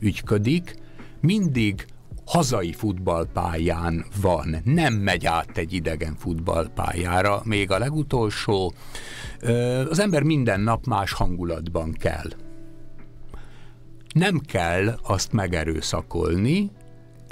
[0.00, 0.74] ügyködik,
[1.20, 1.86] mindig
[2.26, 8.72] hazai futballpályán van, nem megy át egy idegen futballpályára, még a legutolsó,
[9.90, 12.28] az ember minden nap más hangulatban kell.
[14.14, 16.70] Nem kell azt megerőszakolni,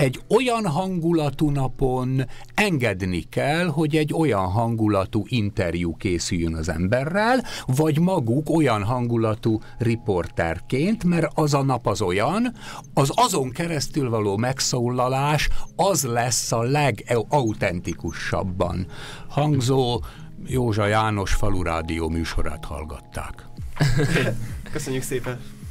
[0.02, 7.98] egy olyan hangulatú napon engedni kell, hogy egy olyan hangulatú interjú készüljön az emberrel, vagy
[7.98, 12.54] maguk olyan hangulatú riporterként, mert az a nap az olyan,
[12.94, 18.86] az azon keresztül való megszólalás az lesz a legauthentikusabban
[19.28, 20.02] hangzó
[20.46, 23.46] Józsa János falurádió műsorát hallgatták.
[24.72, 25.61] Köszönjük szépen!